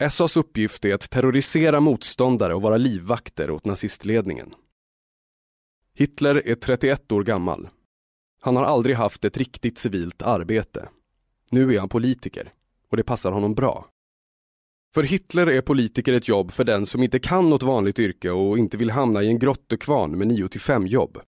SAs 0.10 0.38
uppgift 0.38 0.86
är 0.86 0.94
att 0.94 1.10
terrorisera 1.10 1.80
motståndare 1.80 2.54
och 2.56 2.62
vara 2.62 2.78
livvakter 2.78 3.52
åt 3.52 3.66
nazistledningen. 3.66 4.54
Hitler 5.94 6.48
är 6.48 6.56
31 6.56 7.12
år 7.12 7.24
gammal. 7.24 7.70
Han 8.42 8.56
har 8.56 8.64
aldrig 8.64 8.96
haft 8.96 9.26
ett 9.26 9.38
riktigt 9.38 9.78
civilt 9.78 10.22
arbete. 10.22 10.90
Nu 11.52 11.74
är 11.74 11.80
han 11.80 11.90
politiker 11.90 12.54
och 12.90 12.98
det 12.98 13.04
passar 13.04 13.32
honom 13.32 13.54
bra. 13.54 13.93
För 14.94 15.04
Hitler 15.04 15.48
är 15.48 15.62
politiker 15.62 16.14
ett 16.14 16.28
jobb 16.28 16.52
för 16.52 16.64
den 16.64 16.86
som 16.86 17.04
inte 17.04 17.20
kan 17.20 17.50
något 17.50 17.64
vanligt 17.64 18.00
yrke 18.00 18.30
och 18.30 18.58
inte 18.58 18.78
vill 18.78 18.92
hamna 18.92 19.24
i 19.24 19.28
en 19.28 19.40
grottekvarn 19.40 20.18
med 20.18 20.28
9 20.28 20.50
5 20.60 20.88
jobb. 20.88 21.22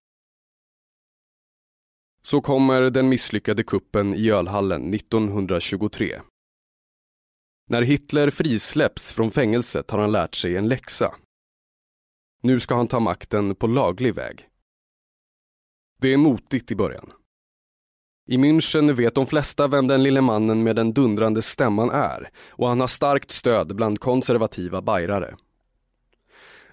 Så 2.22 2.40
kommer 2.40 2.82
den 2.82 3.08
misslyckade 3.08 3.62
kuppen 3.62 4.14
i 4.14 4.30
ölhallen 4.30 4.94
1923. 4.94 6.20
När 7.70 7.82
Hitler 7.82 8.30
frisläpps 8.30 9.12
från 9.12 9.30
fängelset 9.30 9.90
har 9.90 9.98
han 9.98 10.12
lärt 10.12 10.34
sig 10.34 10.56
en 10.56 10.68
läxa. 10.68 11.14
Nu 12.42 12.60
ska 12.60 12.74
han 12.74 12.88
ta 12.88 13.00
makten 13.00 13.54
på 13.54 13.66
laglig 13.66 14.14
väg. 14.14 14.48
Det 16.00 16.12
är 16.12 16.16
motigt 16.16 16.70
i 16.70 16.76
början. 16.76 17.12
I 18.28 18.36
München 18.36 18.92
vet 18.92 19.14
de 19.14 19.26
flesta 19.26 19.68
vem 19.68 19.86
den 19.86 20.02
lille 20.02 20.20
mannen 20.20 20.62
med 20.62 20.76
den 20.76 20.92
dundrande 20.92 21.42
stämman 21.42 21.90
är 21.90 22.28
och 22.48 22.68
han 22.68 22.80
har 22.80 22.86
starkt 22.86 23.30
stöd 23.30 23.76
bland 23.76 24.00
konservativa 24.00 24.82
bajrare. 24.82 25.36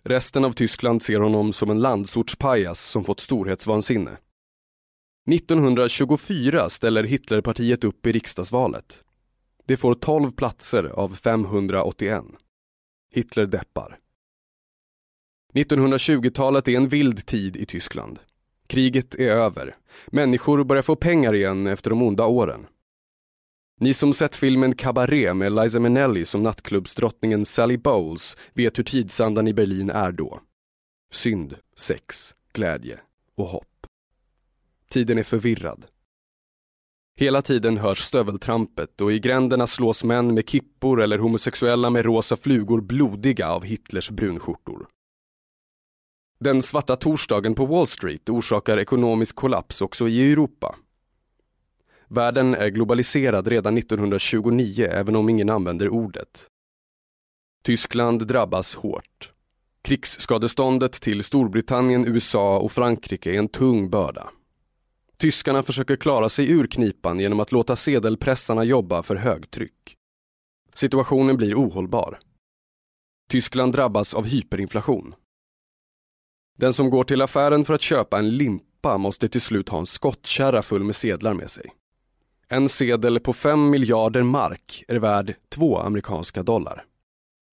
Resten 0.03 0.45
av 0.45 0.51
Tyskland 0.51 1.01
ser 1.01 1.19
honom 1.19 1.53
som 1.53 1.69
en 1.69 1.81
landsortspajas 1.81 2.89
som 2.89 3.03
fått 3.03 3.19
storhetsvansinne. 3.19 4.17
1924 5.31 6.69
ställer 6.69 7.03
Hitlerpartiet 7.03 7.83
upp 7.83 8.07
i 8.07 8.11
riksdagsvalet. 8.11 9.03
Det 9.65 9.77
får 9.77 9.93
12 9.93 10.31
platser 10.31 10.83
av 10.83 11.15
581. 11.15 12.23
Hitler 13.11 13.45
deppar. 13.45 13.97
1920-talet 15.53 16.67
är 16.67 16.77
en 16.77 16.87
vild 16.87 17.25
tid 17.25 17.57
i 17.57 17.65
Tyskland. 17.65 18.19
Kriget 18.67 19.15
är 19.15 19.29
över. 19.29 19.75
Människor 20.07 20.63
börjar 20.63 20.83
få 20.83 20.95
pengar 20.95 21.35
igen 21.35 21.67
efter 21.67 21.89
de 21.89 22.01
onda 22.01 22.25
åren. 22.25 22.67
Ni 23.79 23.93
som 23.93 24.13
sett 24.13 24.35
filmen 24.35 24.75
Cabaret 24.75 25.35
med 25.35 25.55
Liza 25.55 25.79
Minnelli 25.79 26.25
som 26.25 26.43
nattklubbsdrottningen 26.43 27.45
Sally 27.45 27.77
Bowles 27.77 28.37
vet 28.53 28.79
hur 28.79 28.83
tidsandan 28.83 29.47
i 29.47 29.53
Berlin 29.53 29.89
är 29.89 30.11
då. 30.11 30.39
Synd, 31.11 31.55
sex, 31.75 32.35
glädje 32.53 32.99
och 33.35 33.47
hopp. 33.47 33.87
Tiden 34.89 35.17
är 35.17 35.23
förvirrad. 35.23 35.85
Hela 37.15 37.41
tiden 37.41 37.77
hörs 37.77 37.99
stöveltrampet 37.99 39.01
och 39.01 39.11
i 39.11 39.19
gränderna 39.19 39.67
slås 39.67 40.03
män 40.03 40.33
med 40.33 40.49
kippor 40.49 41.01
eller 41.01 41.17
homosexuella 41.17 41.89
med 41.89 42.05
rosa 42.05 42.35
flugor 42.35 42.81
blodiga 42.81 43.49
av 43.49 43.63
Hitlers 43.63 44.09
brunskjortor. 44.09 44.87
Den 46.43 46.61
svarta 46.61 46.95
torsdagen 46.95 47.55
på 47.55 47.65
Wall 47.65 47.87
Street 47.87 48.29
orsakar 48.29 48.77
ekonomisk 48.77 49.35
kollaps 49.35 49.81
också 49.81 50.07
i 50.07 50.31
Europa. 50.31 50.75
Världen 52.07 52.55
är 52.55 52.67
globaliserad 52.67 53.47
redan 53.47 53.77
1929 53.77 54.87
även 54.91 55.15
om 55.15 55.29
ingen 55.29 55.49
använder 55.49 55.89
ordet. 55.89 56.47
Tyskland 57.63 58.27
drabbas 58.27 58.75
hårt. 58.75 59.31
Krigsskadeståndet 59.81 60.91
till 60.91 61.23
Storbritannien, 61.23 62.07
USA 62.07 62.59
och 62.59 62.71
Frankrike 62.71 63.31
är 63.31 63.39
en 63.39 63.49
tung 63.49 63.89
börda. 63.89 64.29
Tyskarna 65.17 65.63
försöker 65.63 65.95
klara 65.95 66.29
sig 66.29 66.51
ur 66.51 66.67
knipan 66.67 67.19
genom 67.19 67.39
att 67.39 67.51
låta 67.51 67.75
sedelpressarna 67.75 68.63
jobba 68.63 69.03
för 69.03 69.15
högtryck. 69.15 69.95
Situationen 70.73 71.37
blir 71.37 71.55
ohållbar. 71.55 72.19
Tyskland 73.29 73.73
drabbas 73.73 74.13
av 74.13 74.25
hyperinflation. 74.25 75.15
Den 76.57 76.73
som 76.73 76.89
går 76.89 77.03
till 77.03 77.21
affären 77.21 77.65
för 77.65 77.73
att 77.73 77.81
köpa 77.81 78.19
en 78.19 78.37
limpa 78.37 78.97
måste 78.97 79.29
till 79.29 79.41
slut 79.41 79.69
ha 79.69 79.79
en 79.79 79.85
skottkärra 79.85 80.61
full 80.61 80.83
med 80.83 80.95
sedlar 80.95 81.33
med 81.33 81.51
sig. 81.51 81.71
En 82.47 82.69
sedel 82.69 83.19
på 83.19 83.33
5 83.33 83.69
miljarder 83.69 84.23
mark 84.23 84.83
är 84.87 84.95
värd 84.95 85.35
2 85.49 85.79
amerikanska 85.79 86.43
dollar. 86.43 86.85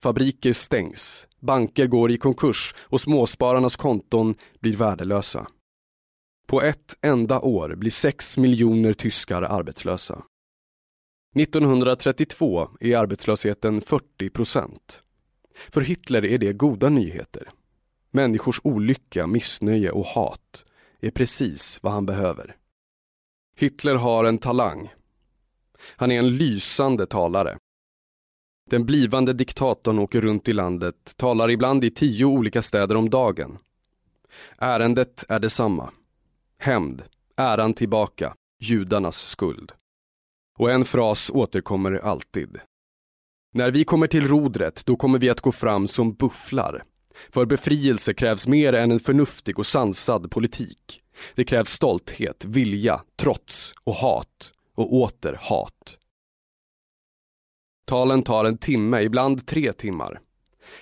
Fabriker 0.03 0.53
stängs, 0.53 1.29
banker 1.41 1.87
går 1.87 2.11
i 2.11 2.17
konkurs 2.17 2.75
och 2.79 3.01
småspararnas 3.01 3.77
konton 3.77 4.35
blir 4.61 4.77
värdelösa. 4.77 5.47
På 6.47 6.63
ett 6.63 6.97
enda 7.01 7.41
år 7.41 7.75
blir 7.75 7.91
6 7.91 8.39
miljoner 8.39 8.93
tyskar 8.93 9.43
arbetslösa. 9.43 10.23
1932 11.37 12.69
är 12.81 12.97
arbetslösheten 12.97 13.81
40 13.81 14.31
procent. 14.31 15.03
För 15.69 15.81
Hitler 15.81 16.25
är 16.25 16.39
det 16.39 16.53
goda 16.53 16.89
nyheter. 16.89 17.51
Människors 18.11 18.61
olycka, 18.65 19.27
missnöje 19.27 19.91
och 19.91 20.05
hat 20.05 20.65
är 21.01 21.11
precis 21.11 21.79
vad 21.83 21.93
han 21.93 22.07
behöver. 22.07 22.57
Hitler 23.57 23.95
har 23.95 24.25
en 24.25 24.39
talang. 24.39 24.93
Han 25.97 26.11
är 26.11 26.19
en 26.19 26.37
lysande 26.37 27.07
talare. 27.07 27.59
Den 28.71 28.87
blivande 28.87 29.33
diktatorn 29.33 29.99
åker 29.99 30.21
runt 30.21 30.49
i 30.49 30.53
landet, 30.53 31.15
talar 31.17 31.51
ibland 31.51 31.85
i 31.85 31.91
tio 31.91 32.25
olika 32.25 32.63
städer 32.63 32.97
om 32.97 33.11
dagen. 33.11 33.59
Ärendet 34.59 35.25
är 35.29 35.39
detsamma. 35.39 35.91
Hämnd, 36.59 37.03
äran 37.37 37.75
tillbaka, 37.75 38.35
judarnas 38.61 39.19
skuld. 39.29 39.73
Och 40.59 40.71
en 40.71 40.85
fras 40.85 41.31
återkommer 41.35 41.93
alltid. 41.93 42.59
När 43.53 43.71
vi 43.71 43.85
kommer 43.85 44.07
till 44.07 44.29
rodret, 44.29 44.87
då 44.87 44.97
kommer 44.97 45.19
vi 45.19 45.31
att 45.31 45.41
gå 45.41 45.53
fram 45.53 45.89
som 45.89 46.15
bufflar. 46.15 46.85
För 47.31 47.47
befrielse 47.47 48.15
krävs 48.15 48.47
mer 48.47 48.73
än 48.73 48.91
en 48.91 49.01
förnuftig 49.01 49.59
och 49.59 49.67
sansad 49.67 50.31
politik. 50.31 51.03
Det 51.35 51.45
krävs 51.45 51.71
stolthet, 51.71 52.45
vilja, 52.45 53.03
trots 53.17 53.75
och 53.85 53.95
hat 53.95 54.53
och 54.75 54.95
åter 54.95 55.39
hat. 55.41 55.97
Talen 57.87 58.23
tar 58.23 58.45
en 58.45 58.59
timme, 58.59 59.03
ibland 59.03 59.47
tre 59.47 59.73
timmar. 59.73 60.21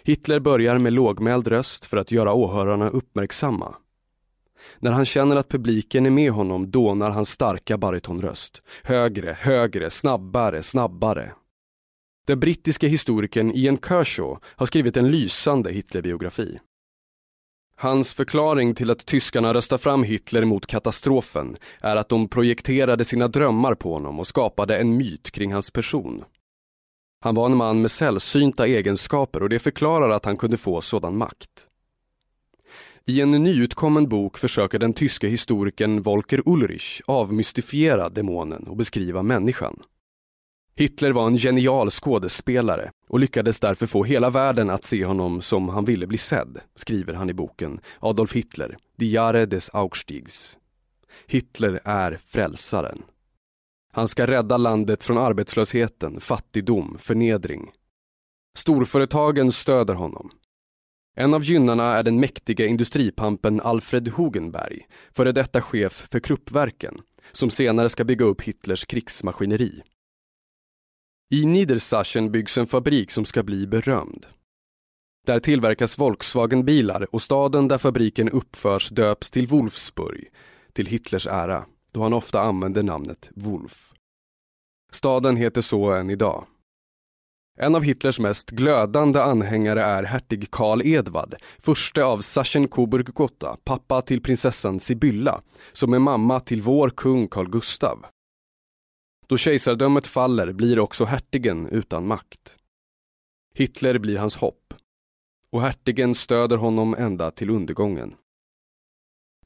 Hitler 0.03 0.41
börjar 0.41 0.79
med 0.79 0.93
lågmäld 0.93 1.49
röst 1.49 1.85
för 1.85 1.97
att 1.97 2.13
göra 2.13 2.33
åhörarna 2.33 2.89
uppmärksamma. 2.89 3.75
När 4.79 4.91
han 4.91 5.07
känner 5.07 5.37
att 5.37 5.49
publiken 5.49 6.07
är 6.07 6.11
med 6.11 6.33
honom 6.33 6.71
dånar 6.71 7.11
hans 7.11 7.31
starka 7.31 7.79
baritonröst. 7.79 8.63
Högre, 8.83 9.37
högre, 9.41 9.91
snabbare, 9.91 10.63
snabbare. 10.63 11.33
Den 12.29 12.41
brittiske 12.41 12.89
historikern 12.89 13.51
Ian 13.55 13.79
Kershaw 13.79 14.41
har 14.45 14.67
skrivit 14.67 14.97
en 14.97 15.11
lysande 15.11 15.73
Hitlerbiografi. 15.73 16.59
Hans 17.77 18.13
förklaring 18.13 18.75
till 18.75 18.91
att 18.91 19.07
tyskarna 19.07 19.55
röstar 19.55 19.79
fram 19.79 20.03
Hitler 20.03 20.45
mot 20.45 20.67
katastrofen 20.67 21.57
är 21.81 21.97
att 21.97 22.09
de 22.09 22.29
projekterade 22.29 23.05
sina 23.05 23.29
drömmar 23.29 23.75
på 23.75 23.93
honom 23.93 24.19
och 24.19 24.27
skapade 24.27 24.79
en 24.79 24.97
myt 24.97 25.31
kring 25.31 25.53
hans 25.53 25.71
person. 25.71 26.25
Han 27.21 27.35
var 27.35 27.47
en 27.47 27.57
man 27.57 27.81
med 27.81 27.91
sällsynta 27.91 28.67
egenskaper 28.67 29.43
och 29.43 29.49
det 29.49 29.59
förklarar 29.59 30.11
att 30.11 30.25
han 30.25 30.37
kunde 30.37 30.57
få 30.57 30.81
sådan 30.81 31.17
makt. 31.17 31.67
I 33.07 33.21
en 33.21 33.31
nyutkommen 33.31 34.09
bok 34.09 34.39
försöker 34.39 34.79
den 34.79 34.93
tyske 34.93 35.29
historikern 35.29 36.03
Volker 36.03 36.43
Ulrich 36.47 37.01
avmystifiera 37.07 38.09
demonen 38.09 38.63
och 38.63 38.77
beskriva 38.77 39.23
människan. 39.23 39.83
Hitler 40.79 41.13
var 41.13 41.27
en 41.27 41.37
genial 41.37 41.91
skådespelare 41.91 42.91
och 43.09 43.19
lyckades 43.19 43.61
därför 43.61 43.87
få 43.87 44.05
hela 44.05 44.31
världen 44.31 44.71
att 44.71 44.85
se 44.85 45.05
honom 45.05 45.41
som 45.43 45.69
han 45.69 45.85
ville 45.85 46.07
bli 46.07 46.19
sedd, 46.19 46.61
skriver 46.77 47.15
han 47.15 47.31
i 47.31 47.35
boken 47.35 47.81
Adolf 48.01 48.33
Hitler, 48.33 48.77
Die 48.97 49.11
Jahre 49.11 49.47
des 49.47 49.71
Aufstiegs. 49.71 50.59
Hitler 51.27 51.81
är 51.85 52.19
frälsaren. 52.27 53.03
Han 53.93 54.09
ska 54.09 54.27
rädda 54.27 54.57
landet 54.57 55.05
från 55.05 55.19
arbetslösheten, 55.19 56.21
fattigdom, 56.21 56.97
förnedring. 56.99 57.71
Storföretagen 58.57 59.53
stöder 59.53 59.95
honom. 59.95 60.31
En 61.17 61.35
av 61.35 61.43
gynnarna 61.43 61.97
är 61.97 62.03
den 62.03 62.21
mäktiga 62.21 62.67
industripampen 62.67 63.61
Alfred 63.61 64.09
Hugenberg, 64.09 64.87
före 65.13 65.33
detta 65.33 65.63
chef 65.63 66.09
för 66.13 66.21
Kruppverken, 66.21 67.01
som 67.33 67.51
senare 67.51 67.89
ska 67.89 68.05
bygga 68.05 68.25
upp 68.25 68.43
Hitlers 68.43 68.85
krigsmaskineri. 68.85 69.83
I 71.31 71.47
Niedersachsen 71.47 72.31
byggs 72.33 72.59
en 72.59 72.67
fabrik 72.67 73.11
som 73.11 73.25
ska 73.25 73.43
bli 73.43 73.67
berömd. 73.67 74.27
Där 75.27 75.41
tillverkas 75.41 75.99
Volkswagenbilar 75.99 77.15
och 77.15 77.23
staden 77.23 77.69
där 77.69 77.79
fabriken 77.79 78.29
uppförs 78.29 78.89
döps 78.89 79.31
till 79.31 79.47
Wolfsburg, 79.47 80.29
till 80.73 80.87
Hitlers 80.87 81.27
ära, 81.27 81.67
då 81.93 82.03
han 82.03 82.13
ofta 82.13 82.41
använde 82.41 82.83
namnet 82.83 83.31
Wolf. 83.35 83.93
Staden 84.93 85.37
heter 85.37 85.61
så 85.61 85.93
än 85.93 86.11
idag. 86.11 86.47
En 87.61 87.75
av 87.75 87.83
Hitlers 87.83 88.19
mest 88.19 88.51
glödande 88.51 89.21
anhängare 89.21 89.83
är 89.83 90.03
hertig 90.03 90.51
Karl 90.51 90.83
Edvard, 90.83 91.35
förste 91.59 92.05
av 92.05 92.21
Sachsen-Coburg-Gotha, 92.21 93.57
pappa 93.65 94.03
till 94.03 94.23
prinsessan 94.23 94.81
Sibylla, 94.81 95.43
som 95.73 95.95
är 95.95 95.99
mamma 95.99 96.41
till 96.41 96.63
vår 96.63 96.91
kung 96.91 97.29
Carl 97.29 97.51
Gustav. 97.51 98.07
Då 99.29 99.37
kejsardömet 99.37 100.07
faller 100.07 100.53
blir 100.53 100.79
också 100.79 101.05
hertigen 101.05 101.69
utan 101.69 102.07
makt. 102.07 102.57
Hitler 103.55 103.99
blir 103.99 104.17
hans 104.17 104.37
hopp. 104.37 104.75
Och 105.53 105.63
hertigen 105.63 106.15
stöder 106.15 106.57
honom 106.57 106.95
ända 106.99 107.31
till 107.31 107.51
undergången. 107.51 108.15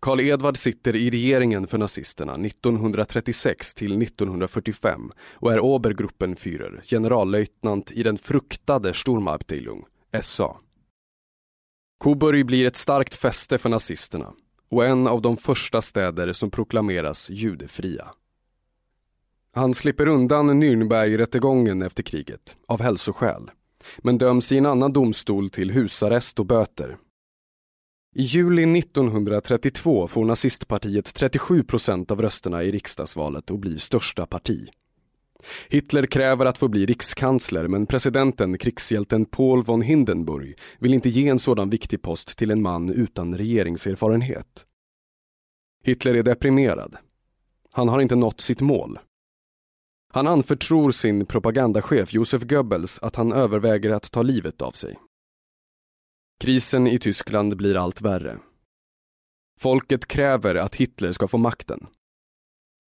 Karl 0.00 0.20
Edvard 0.20 0.56
sitter 0.56 0.96
i 0.96 1.10
regeringen 1.10 1.66
för 1.66 1.78
nazisterna 1.78 2.34
1936 2.34 3.74
till 3.74 4.02
1945 4.02 5.12
och 5.20 5.52
är 5.52 5.60
Obergruppenführer, 5.60 6.82
generallöjtnant 6.84 7.92
i 7.92 8.02
den 8.02 8.18
fruktade 8.18 8.94
Sturmabteilung, 8.94 9.84
SA. 10.22 10.56
Coburg 11.98 12.46
blir 12.46 12.66
ett 12.66 12.76
starkt 12.76 13.14
fäste 13.14 13.58
för 13.58 13.68
nazisterna 13.68 14.32
och 14.68 14.84
en 14.84 15.06
av 15.06 15.22
de 15.22 15.36
första 15.36 15.82
städer 15.82 16.32
som 16.32 16.50
proklameras 16.50 17.30
judefria. 17.30 18.14
Han 19.54 19.74
slipper 19.74 20.08
undan 20.08 20.62
Nürnbergrättegången 20.62 21.82
efter 21.82 22.02
kriget, 22.02 22.56
av 22.66 22.80
hälsoskäl, 22.80 23.50
men 23.98 24.18
döms 24.18 24.52
i 24.52 24.58
en 24.58 24.66
annan 24.66 24.92
domstol 24.92 25.50
till 25.50 25.70
husarrest 25.70 26.40
och 26.40 26.46
böter. 26.46 26.96
I 28.14 28.22
juli 28.22 28.78
1932 28.78 30.08
får 30.08 30.24
nazistpartiet 30.24 31.14
37 31.14 31.62
procent 31.64 32.10
av 32.10 32.22
rösterna 32.22 32.62
i 32.62 32.72
riksdagsvalet 32.72 33.50
och 33.50 33.58
blir 33.58 33.78
största 33.78 34.26
parti. 34.26 34.68
Hitler 35.68 36.06
kräver 36.06 36.46
att 36.46 36.58
få 36.58 36.68
bli 36.68 36.86
rikskansler 36.86 37.68
men 37.68 37.86
presidenten, 37.86 38.58
krigshjälten 38.58 39.24
Paul 39.24 39.62
von 39.62 39.82
Hindenburg, 39.82 40.58
vill 40.78 40.94
inte 40.94 41.08
ge 41.08 41.28
en 41.28 41.38
sådan 41.38 41.70
viktig 41.70 42.02
post 42.02 42.38
till 42.38 42.50
en 42.50 42.62
man 42.62 42.90
utan 42.90 43.38
regeringserfarenhet. 43.38 44.66
Hitler 45.84 46.14
är 46.14 46.22
deprimerad. 46.22 46.96
Han 47.72 47.88
har 47.88 48.00
inte 48.00 48.16
nått 48.16 48.40
sitt 48.40 48.60
mål. 48.60 48.98
Han 50.14 50.26
anförtror 50.26 50.90
sin 50.90 51.26
propagandachef 51.26 52.12
Josef 52.12 52.42
Goebbels 52.42 52.98
att 52.98 53.16
han 53.16 53.32
överväger 53.32 53.90
att 53.90 54.10
ta 54.10 54.22
livet 54.22 54.62
av 54.62 54.70
sig. 54.70 54.98
Krisen 56.40 56.86
i 56.86 56.98
Tyskland 56.98 57.56
blir 57.56 57.76
allt 57.76 58.00
värre. 58.00 58.38
Folket 59.60 60.06
kräver 60.06 60.54
att 60.54 60.74
Hitler 60.74 61.12
ska 61.12 61.28
få 61.28 61.38
makten. 61.38 61.86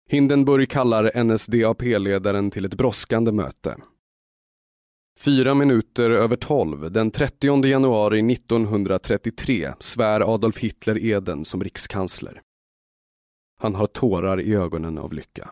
Hindenburg 0.10 0.70
kallar 0.70 1.24
NSDAP-ledaren 1.24 2.52
till 2.52 2.66
ett 2.66 2.76
brådskande 2.76 3.32
möte. 3.32 3.78
Fyra 5.20 5.54
minuter 5.54 6.10
över 6.10 6.36
tolv 6.36 6.92
den 6.92 7.12
30 7.12 7.66
januari 7.66 8.34
1933 8.34 9.74
svär 9.80 10.34
Adolf 10.34 10.58
Hitler 10.58 10.98
eden 10.98 11.46
som 11.46 11.64
rikskansler. 11.64 12.42
Han 13.60 13.76
har 13.76 13.88
tårar 13.88 14.42
i 14.42 14.54
ögonen 14.54 14.98
av 14.98 15.14
lycka. 15.14 15.52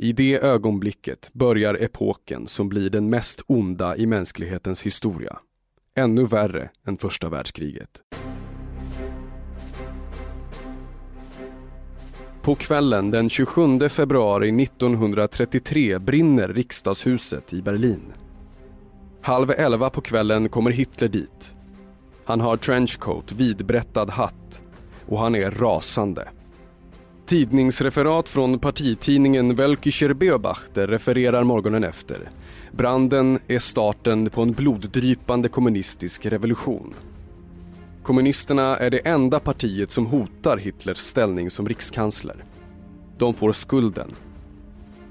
I 0.00 0.12
det 0.12 0.38
ögonblicket 0.42 1.30
börjar 1.32 1.74
epoken 1.74 2.46
som 2.46 2.68
blir 2.68 2.90
den 2.90 3.10
mest 3.10 3.42
onda 3.46 3.96
i 3.96 4.06
mänsklighetens 4.06 4.82
historia. 4.82 5.38
Ännu 5.94 6.24
värre 6.24 6.70
än 6.86 6.98
första 6.98 7.28
världskriget. 7.28 8.02
På 12.42 12.54
kvällen 12.54 13.10
den 13.10 13.28
27 13.28 13.88
februari 13.88 14.62
1933 14.62 15.98
brinner 15.98 16.48
riksdagshuset 16.48 17.52
i 17.52 17.62
Berlin. 17.62 18.12
Halv 19.22 19.50
elva 19.50 19.90
på 19.90 20.00
kvällen 20.00 20.48
kommer 20.48 20.70
Hitler 20.70 21.08
dit. 21.08 21.54
Han 22.24 22.40
har 22.40 22.56
trenchcoat, 22.56 23.32
vidbrättad 23.32 24.10
hatt 24.10 24.62
och 25.06 25.18
han 25.18 25.34
är 25.34 25.50
rasande. 25.50 26.28
Tidningsreferat 27.28 28.28
från 28.28 28.58
partitidningen 28.58 29.54
Welkischer 29.54 30.12
Beobachter 30.12 30.86
refererar 30.86 31.44
morgonen 31.44 31.84
efter. 31.84 32.30
Branden 32.72 33.38
är 33.48 33.58
starten 33.58 34.30
på 34.30 34.42
en 34.42 34.52
bloddrypande 34.52 35.48
kommunistisk 35.48 36.26
revolution. 36.26 36.94
Kommunisterna 38.02 38.76
är 38.76 38.90
det 38.90 38.98
enda 38.98 39.40
partiet 39.40 39.90
som 39.90 40.06
hotar 40.06 40.56
Hitlers 40.56 40.98
ställning 40.98 41.50
som 41.50 41.68
rikskansler. 41.68 42.44
De 43.18 43.34
får 43.34 43.52
skulden. 43.52 44.14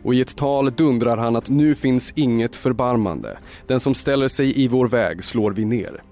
Och 0.03 0.15
i 0.15 0.21
ett 0.21 0.36
tal 0.36 0.71
dundrar 0.71 1.17
han 1.17 1.36
att 1.36 1.49
nu 1.49 1.75
finns 1.75 2.13
inget 2.15 2.56
förbarmande. 2.56 3.38
Den 3.67 3.80
som 3.80 3.95
ställer 3.95 4.27
sig 4.27 4.62
i 4.62 4.67
vår 4.67 4.88
väg 4.88 5.23
slår 5.23 5.51
vi 5.51 5.65
ner. 5.65 6.03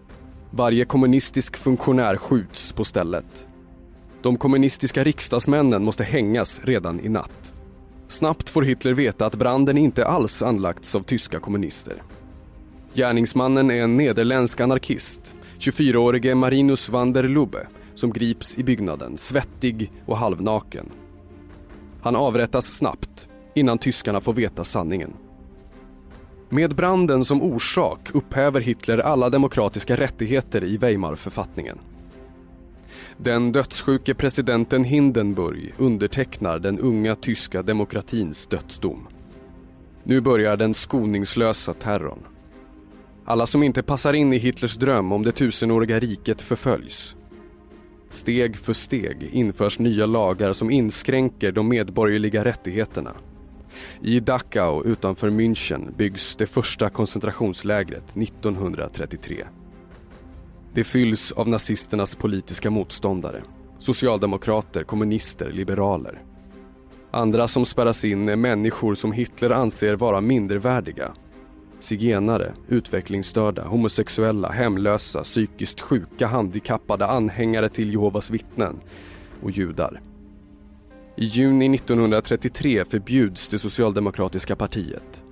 Varje 0.51 0.85
kommunistisk 0.85 1.57
funktionär 1.57 2.17
skjuts 2.17 2.71
på 2.71 2.83
stället. 2.83 3.47
De 4.25 4.37
kommunistiska 4.37 5.03
riksdagsmännen 5.03 5.83
måste 5.83 6.03
hängas 6.03 6.61
redan 6.63 6.99
i 6.99 7.09
natt. 7.09 7.53
Snabbt 8.07 8.49
får 8.49 8.61
Hitler 8.61 8.93
veta 8.93 9.25
att 9.25 9.35
branden 9.35 9.77
inte 9.77 10.05
alls 10.05 10.41
anlagts 10.41 10.95
av 10.95 11.01
tyska 11.01 11.39
kommunister. 11.39 12.01
Gärningsmannen 12.93 13.71
är 13.71 13.81
en 13.81 13.97
nederländsk 13.97 14.59
anarkist, 14.59 15.35
24-årige 15.59 16.35
Marinus 16.35 16.89
van 16.89 17.13
der 17.13 17.23
Lubbe, 17.23 17.67
som 17.95 18.13
grips 18.13 18.57
i 18.57 18.63
byggnaden, 18.63 19.17
svettig 19.17 19.91
och 20.05 20.17
halvnaken. 20.17 20.89
Han 22.01 22.15
avrättas 22.15 22.65
snabbt, 22.65 23.27
innan 23.55 23.77
tyskarna 23.77 24.21
får 24.21 24.33
veta 24.33 24.63
sanningen. 24.63 25.13
Med 26.49 26.75
branden 26.75 27.25
som 27.25 27.41
orsak 27.41 28.09
upphäver 28.13 28.61
Hitler 28.61 28.97
alla 28.97 29.29
demokratiska 29.29 29.97
rättigheter 29.97 30.63
i 30.63 30.77
Weimarförfattningen. 30.77 31.79
Den 33.17 33.51
dödssjuke 33.51 34.13
presidenten 34.13 34.83
Hindenburg 34.83 35.73
undertecknar 35.77 36.59
den 36.59 36.79
unga 36.79 37.15
tyska 37.15 37.63
demokratins 37.63 38.47
dödsdom. 38.47 39.07
Nu 40.03 40.21
börjar 40.21 40.57
den 40.57 40.73
skoningslösa 40.73 41.73
terrorn. 41.73 42.19
Alla 43.25 43.47
som 43.47 43.63
inte 43.63 43.83
passar 43.83 44.13
in 44.13 44.33
i 44.33 44.37
Hitlers 44.37 44.75
dröm 44.75 45.11
om 45.11 45.23
det 45.23 45.31
tusenåriga 45.31 45.99
riket 45.99 46.41
förföljs. 46.41 47.15
Steg 48.09 48.55
för 48.55 48.73
steg 48.73 49.29
införs 49.31 49.79
nya 49.79 50.05
lagar 50.05 50.53
som 50.53 50.71
inskränker 50.71 51.51
de 51.51 51.67
medborgerliga 51.67 52.45
rättigheterna. 52.45 53.11
I 54.01 54.19
Dachau 54.19 54.83
utanför 54.83 55.29
München 55.29 55.97
byggs 55.97 56.35
det 56.35 56.45
första 56.45 56.89
koncentrationslägret 56.89 58.17
1933. 58.17 59.45
Det 60.75 60.83
fylls 60.83 61.31
av 61.31 61.49
nazisternas 61.49 62.15
politiska 62.15 62.69
motståndare. 62.69 63.43
Socialdemokrater, 63.79 64.83
kommunister, 64.83 65.51
liberaler. 65.51 66.21
Andra 67.11 67.47
som 67.47 67.65
spärras 67.65 68.05
in 68.05 68.29
är 68.29 68.35
människor 68.35 68.95
som 68.95 69.11
Hitler 69.11 69.49
anser 69.49 69.95
vara 69.95 70.21
mindervärdiga. 70.21 71.13
Zigenare, 71.79 72.53
utvecklingsstörda, 72.67 73.63
homosexuella, 73.63 74.49
hemlösa, 74.49 75.23
psykiskt 75.23 75.81
sjuka, 75.81 76.27
handikappade, 76.27 77.05
anhängare 77.05 77.69
till 77.69 77.91
Jehovas 77.91 78.31
vittnen 78.31 78.79
och 79.43 79.51
judar. 79.51 80.01
I 81.17 81.25
juni 81.25 81.75
1933 81.75 82.85
förbjuds 82.85 83.49
det 83.49 83.59
socialdemokratiska 83.59 84.55
partiet. 84.55 85.23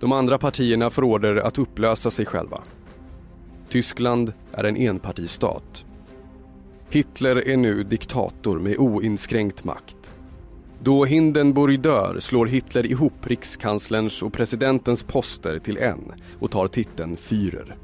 De 0.00 0.12
andra 0.12 0.38
partierna 0.38 0.90
får 0.90 1.02
order 1.02 1.36
att 1.36 1.58
upplösa 1.58 2.10
sig 2.10 2.26
själva. 2.26 2.62
Tyskland 3.68 4.32
är 4.52 4.64
en 4.64 4.76
enpartistat. 4.76 5.84
Hitler 6.90 7.48
är 7.48 7.56
nu 7.56 7.82
diktator 7.82 8.58
med 8.58 8.78
oinskränkt 8.78 9.64
makt. 9.64 10.14
Då 10.82 11.04
Hindenburg 11.04 11.80
dör 11.80 12.16
slår 12.20 12.46
Hitler 12.46 12.86
ihop 12.86 13.26
rikskanslerns 13.26 14.22
och 14.22 14.32
presidentens 14.32 15.02
poster 15.02 15.58
till 15.58 15.76
en 15.76 16.12
och 16.40 16.50
tar 16.50 16.68
titeln 16.68 17.16
Führer. 17.16 17.74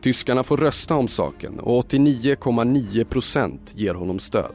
Tyskarna 0.00 0.42
får 0.42 0.56
rösta 0.56 0.94
om 0.94 1.08
saken 1.08 1.60
och 1.60 1.84
89,9 1.84 3.04
procent 3.04 3.72
ger 3.76 3.94
honom 3.94 4.18
stöd. 4.18 4.54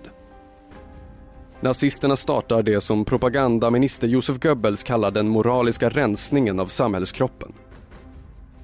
Nazisterna 1.62 2.16
startar 2.16 2.64
det 2.64 2.82
som 2.82 3.06
propagandaminister 3.06 4.08
Josef 4.08 4.40
Goebbels 4.40 4.84
kallar 4.84 5.12
den 5.12 5.28
moraliska 5.28 5.90
rensningen 5.90 6.60
av 6.60 6.68
samhällskroppen. 6.68 7.54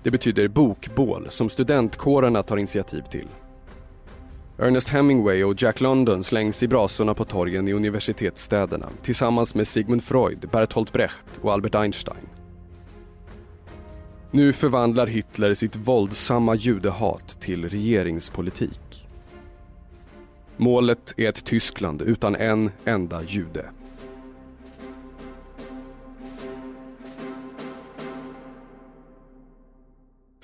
Det 0.05 0.11
betyder 0.11 0.47
bokbål 0.47 1.27
som 1.29 1.49
studentkårerna 1.49 2.43
tar 2.43 2.57
initiativ 2.57 3.01
till. 3.01 3.27
Ernest 4.57 4.89
Hemingway 4.89 5.43
och 5.43 5.61
Jack 5.61 5.81
London 5.81 6.23
slängs 6.23 6.63
i 6.63 6.67
brasorna 6.67 7.13
på 7.13 7.25
torgen 7.25 7.67
i 7.67 7.73
universitetsstäderna 7.73 8.89
tillsammans 9.01 9.55
med 9.55 9.67
Sigmund 9.67 10.03
Freud, 10.03 10.49
Bertolt 10.51 10.93
Brecht 10.93 11.37
och 11.41 11.53
Albert 11.53 11.75
Einstein. 11.75 12.29
Nu 14.31 14.53
förvandlar 14.53 15.07
Hitler 15.07 15.53
sitt 15.53 15.75
våldsamma 15.75 16.55
judehat 16.55 17.41
till 17.41 17.69
regeringspolitik. 17.69 19.07
Målet 20.57 21.13
är 21.17 21.29
ett 21.29 21.45
Tyskland 21.45 22.01
utan 22.01 22.35
en 22.35 22.71
enda 22.85 23.23
jude. 23.23 23.65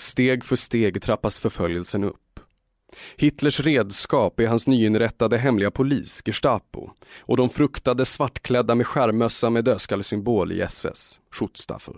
Steg 0.02 0.44
för 0.44 0.56
steg 0.56 1.02
trappas 1.02 1.40
förföljelsen 1.40 2.04
upp. 2.04 2.40
Hitlers 3.18 3.60
redskap 3.60 4.40
är 4.40 4.48
hans 4.48 4.68
nyinrättade 4.68 5.38
hemliga 5.38 5.72
polis, 5.72 6.22
Gestapo, 6.26 6.90
och 7.20 7.38
de 7.38 7.50
fruktade 7.50 8.06
svartklädda 8.06 8.76
med 8.76 8.88
skärmössa 8.88 9.50
med 9.50 9.66
dödskallesymbol 9.66 10.52
i 10.52 10.62
SS, 10.62 11.22
Schutzstaffel. 11.32 11.96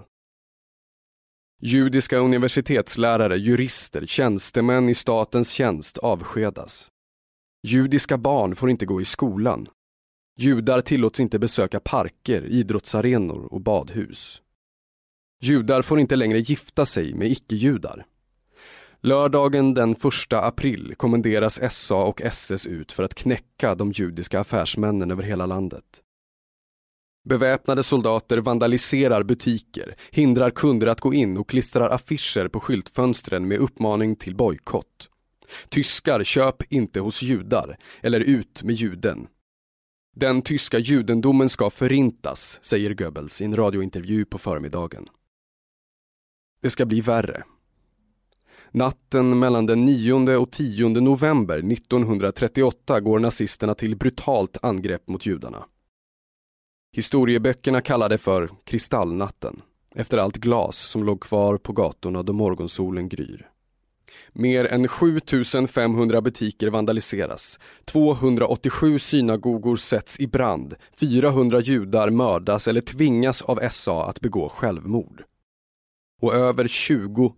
Judiska 1.61 2.17
universitetslärare, 2.17 3.37
jurister, 3.37 4.05
tjänstemän 4.05 4.89
i 4.89 4.95
statens 4.95 5.51
tjänst 5.51 5.97
avskedas. 5.97 6.91
Judiska 7.67 8.17
barn 8.17 8.55
får 8.55 8.69
inte 8.69 8.85
gå 8.85 9.01
i 9.01 9.05
skolan. 9.05 9.67
Judar 10.39 10.81
tillåts 10.81 11.19
inte 11.19 11.39
besöka 11.39 11.79
parker, 11.79 12.45
idrottsarenor 12.45 13.53
och 13.53 13.61
badhus. 13.61 14.42
Judar 15.43 15.81
får 15.81 15.99
inte 15.99 16.15
längre 16.15 16.39
gifta 16.39 16.85
sig 16.85 17.13
med 17.13 17.31
icke-judar. 17.31 18.05
Lördagen 19.01 19.73
den 19.73 19.91
1 19.91 19.97
april 20.29 20.93
kommenderas 20.97 21.59
SA 21.71 22.03
och 22.03 22.21
SS 22.21 22.65
ut 22.65 22.91
för 22.91 23.03
att 23.03 23.15
knäcka 23.15 23.75
de 23.75 23.91
judiska 23.91 24.39
affärsmännen 24.39 25.11
över 25.11 25.23
hela 25.23 25.45
landet. 25.45 25.83
Beväpnade 27.29 27.83
soldater 27.83 28.37
vandaliserar 28.37 29.23
butiker, 29.23 29.95
hindrar 30.11 30.49
kunder 30.49 30.87
att 30.87 31.01
gå 31.01 31.13
in 31.13 31.37
och 31.37 31.49
klistrar 31.49 31.89
affischer 31.89 32.47
på 32.47 32.59
skyltfönstren 32.59 33.47
med 33.47 33.59
uppmaning 33.59 34.15
till 34.15 34.35
bojkott. 34.35 35.09
Tyskar 35.69 36.23
köp 36.23 36.73
inte 36.73 36.99
hos 36.99 37.23
judar, 37.23 37.77
eller 38.01 38.19
ut 38.19 38.63
med 38.63 38.75
juden. 38.75 39.27
Den 40.15 40.41
tyska 40.41 40.79
judendomen 40.79 41.49
ska 41.49 41.69
förintas, 41.69 42.59
säger 42.61 42.93
Goebbels 42.93 43.41
i 43.41 43.45
en 43.45 43.55
radiointervju 43.55 44.25
på 44.25 44.37
förmiddagen. 44.37 45.09
Det 46.63 46.69
ska 46.69 46.85
bli 46.85 47.01
värre. 47.01 47.43
Natten 48.71 49.39
mellan 49.39 49.65
den 49.65 49.85
9 49.85 50.35
och 50.37 50.51
10 50.51 50.89
november 50.89 51.57
1938 51.57 52.99
går 52.99 53.19
nazisterna 53.19 53.75
till 53.75 53.95
brutalt 53.95 54.57
angrepp 54.61 55.07
mot 55.07 55.25
judarna. 55.25 55.65
Historieböckerna 56.91 57.81
kallar 57.81 58.09
det 58.09 58.17
för 58.17 58.49
kristallnatten, 58.63 59.61
efter 59.95 60.17
allt 60.17 60.37
glas 60.37 60.77
som 60.77 61.03
låg 61.03 61.21
kvar 61.21 61.57
på 61.57 61.73
gatorna 61.73 62.23
då 62.23 62.33
morgonsolen 62.33 63.09
gryr. 63.09 63.49
Mer 64.33 64.65
än 64.65 64.87
7500 64.87 66.21
butiker 66.21 66.69
vandaliseras, 66.69 67.59
287 67.85 68.99
synagogor 68.99 69.75
sätts 69.75 70.19
i 70.19 70.27
brand, 70.27 70.75
400 70.99 71.59
judar 71.59 72.09
mördas 72.09 72.67
eller 72.67 72.81
tvingas 72.81 73.41
av 73.41 73.69
SA 73.71 74.05
att 74.05 74.21
begå 74.21 74.49
självmord. 74.49 75.23
Och 76.23 76.33
över 76.33 76.67
20 76.67 77.35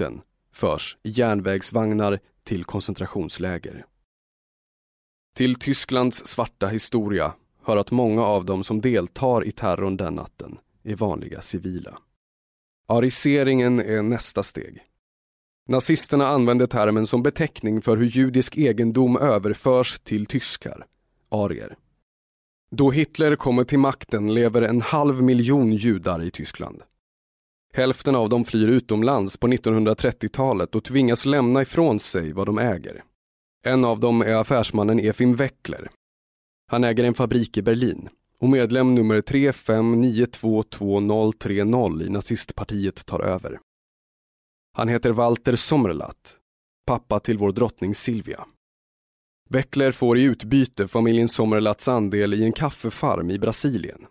000 0.00 0.20
förs 0.52 0.96
i 1.02 1.10
järnvägsvagnar 1.10 2.18
till 2.44 2.64
koncentrationsläger. 2.64 3.86
Till 5.36 5.54
Tysklands 5.54 6.26
svarta 6.26 6.66
historia 6.66 7.34
hör 7.62 7.76
att 7.76 7.90
många 7.90 8.24
av 8.24 8.44
dem 8.44 8.64
som 8.64 8.80
deltar 8.80 9.46
i 9.46 9.52
terrorn 9.52 9.96
den 9.96 10.14
natten 10.14 10.58
är 10.82 10.96
vanliga 10.96 11.42
civila. 11.42 11.98
Ariseringen 12.88 13.80
är 13.80 14.02
nästa 14.02 14.42
steg. 14.42 14.82
Nazisterna 15.68 16.26
använde 16.26 16.66
termen 16.66 17.06
som 17.06 17.22
beteckning 17.22 17.82
för 17.82 17.96
hur 17.96 18.06
judisk 18.06 18.56
egendom 18.56 19.16
överförs 19.16 20.00
till 20.00 20.26
tyskar, 20.26 20.86
arier. 21.28 21.76
Då 22.70 22.90
Hitler 22.90 23.36
kommer 23.36 23.64
till 23.64 23.78
makten 23.78 24.34
lever 24.34 24.62
en 24.62 24.80
halv 24.80 25.22
miljon 25.22 25.72
judar 25.72 26.22
i 26.22 26.30
Tyskland. 26.30 26.82
Hälften 27.74 28.14
av 28.14 28.28
dem 28.28 28.44
flyr 28.44 28.68
utomlands 28.68 29.36
på 29.36 29.48
1930-talet 29.48 30.74
och 30.74 30.84
tvingas 30.84 31.24
lämna 31.24 31.62
ifrån 31.62 32.00
sig 32.00 32.32
vad 32.32 32.46
de 32.46 32.58
äger. 32.58 33.02
En 33.66 33.84
av 33.84 34.00
dem 34.00 34.22
är 34.22 34.34
affärsmannen 34.34 34.98
Efim 34.98 35.34
Weckler. 35.34 35.90
Han 36.70 36.84
äger 36.84 37.04
en 37.04 37.14
fabrik 37.14 37.56
i 37.56 37.62
Berlin 37.62 38.08
och 38.40 38.48
medlem 38.48 38.94
nummer 38.94 39.20
35922030 39.20 42.02
i 42.02 42.08
nazistpartiet 42.08 43.06
tar 43.06 43.20
över. 43.20 43.60
Han 44.72 44.88
heter 44.88 45.10
Walter 45.10 45.56
Sommerlath, 45.56 46.30
pappa 46.86 47.20
till 47.20 47.38
vår 47.38 47.52
drottning 47.52 47.94
Silvia. 47.94 48.46
Weckler 49.50 49.92
får 49.92 50.18
i 50.18 50.22
utbyte 50.22 50.88
familjen 50.88 51.28
Sommerlaths 51.28 51.88
andel 51.88 52.34
i 52.34 52.44
en 52.44 52.52
kaffefarm 52.52 53.30
i 53.30 53.38
Brasilien. 53.38 54.06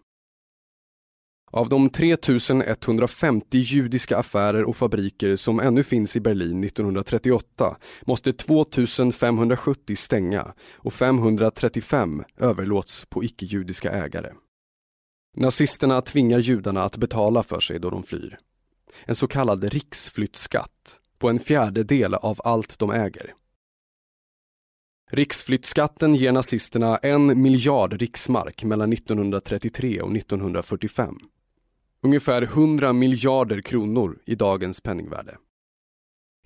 Av 1.52 1.70
de 1.70 1.90
3150 1.90 3.58
judiska 3.58 4.18
affärer 4.18 4.64
och 4.64 4.76
fabriker 4.76 5.36
som 5.36 5.60
ännu 5.60 5.84
finns 5.84 6.16
i 6.16 6.20
Berlin 6.20 6.64
1938 6.64 7.78
måste 8.06 8.34
2570 8.34 9.96
stänga 9.96 10.54
och 10.74 10.94
535 10.94 12.24
överlåts 12.38 13.06
på 13.06 13.24
icke-judiska 13.24 13.92
ägare. 13.92 14.32
Nazisterna 15.38 16.02
tvingar 16.02 16.40
judarna 16.40 16.84
att 16.84 16.98
betala 16.98 17.44
för 17.44 17.60
sig 17.60 17.80
då 17.80 17.90
de 17.90 18.04
flyr. 18.04 18.40
En 19.06 19.16
så 19.16 19.28
kallad 19.28 19.64
riksflyttskatt 19.64 21.00
på 21.20 21.30
en 21.30 21.40
fjärdedel 21.40 22.14
av 22.14 22.42
allt 22.44 22.80
de 22.80 22.92
äger. 22.92 23.34
Riksflyttskatten 25.12 26.16
ger 26.16 26.32
nazisterna 26.32 26.98
en 26.98 27.42
miljard 27.42 27.94
riksmark 27.94 28.64
mellan 28.64 28.94
1933 28.94 30.02
och 30.02 30.16
1945. 30.16 31.20
Ungefär 32.04 32.42
100 32.42 32.94
miljarder 32.94 33.62
kronor 33.62 34.20
i 34.26 34.36
dagens 34.36 34.82
penningvärde. 34.82 35.38